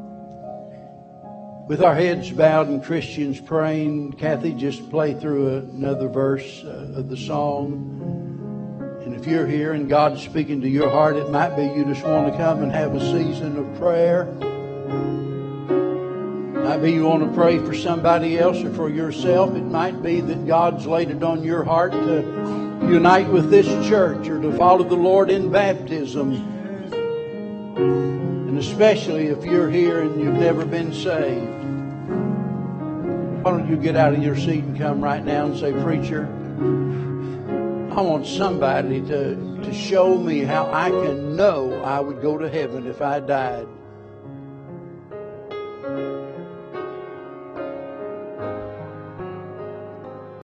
With 1.65 1.81
our 1.81 1.95
heads 1.95 2.29
bowed 2.29 2.67
and 2.67 2.83
Christians 2.83 3.39
praying, 3.39 4.13
Kathy, 4.13 4.53
just 4.53 4.89
play 4.89 5.13
through 5.13 5.59
another 5.59 6.09
verse 6.09 6.61
uh, 6.61 6.95
of 6.97 7.07
the 7.07 7.15
song. 7.15 8.99
And 9.05 9.15
if 9.15 9.25
you're 9.25 9.47
here 9.47 9.71
and 9.71 9.87
God's 9.87 10.21
speaking 10.21 10.59
to 10.59 10.67
your 10.67 10.89
heart, 10.89 11.15
it 11.15 11.29
might 11.29 11.55
be 11.55 11.63
you 11.63 11.85
just 11.85 12.03
want 12.03 12.29
to 12.29 12.37
come 12.37 12.63
and 12.63 12.71
have 12.71 12.93
a 12.93 12.99
season 12.99 13.57
of 13.57 13.79
prayer. 13.79 14.23
It 16.57 16.65
might 16.65 16.79
be 16.79 16.91
you 16.91 17.05
want 17.05 17.23
to 17.23 17.33
pray 17.33 17.59
for 17.59 17.73
somebody 17.73 18.37
else 18.37 18.61
or 18.61 18.73
for 18.73 18.89
yourself. 18.89 19.55
It 19.55 19.63
might 19.63 20.03
be 20.03 20.19
that 20.19 20.45
God's 20.45 20.85
laid 20.85 21.11
it 21.11 21.23
on 21.23 21.43
your 21.43 21.63
heart 21.63 21.93
to 21.93 22.83
unite 22.89 23.29
with 23.29 23.49
this 23.49 23.67
church 23.87 24.27
or 24.27 24.41
to 24.41 24.51
follow 24.57 24.83
the 24.83 24.95
Lord 24.95 25.31
in 25.31 25.49
baptism, 25.49 26.33
and 28.53 28.61
especially 28.61 29.29
if 29.29 29.43
you're 29.43 29.67
here 29.67 30.03
and 30.03 30.21
you've 30.21 30.35
never 30.35 30.63
been 30.63 30.93
saved, 30.93 31.49
why 33.41 33.49
don't 33.49 33.67
you 33.67 33.75
get 33.75 33.95
out 33.95 34.13
of 34.13 34.21
your 34.21 34.37
seat 34.37 34.63
and 34.63 34.77
come 34.77 35.03
right 35.03 35.25
now 35.25 35.47
and 35.47 35.57
say, 35.57 35.71
Preacher, 35.71 36.27
I 37.97 38.01
want 38.01 38.27
somebody 38.27 39.01
to, 39.07 39.35
to 39.63 39.73
show 39.73 40.19
me 40.19 40.41
how 40.41 40.71
I 40.71 40.91
can 40.91 41.35
know 41.35 41.81
I 41.81 41.99
would 41.99 42.21
go 42.21 42.37
to 42.37 42.47
heaven 42.47 42.85
if 42.85 43.01
I 43.01 43.21
died. 43.21 43.67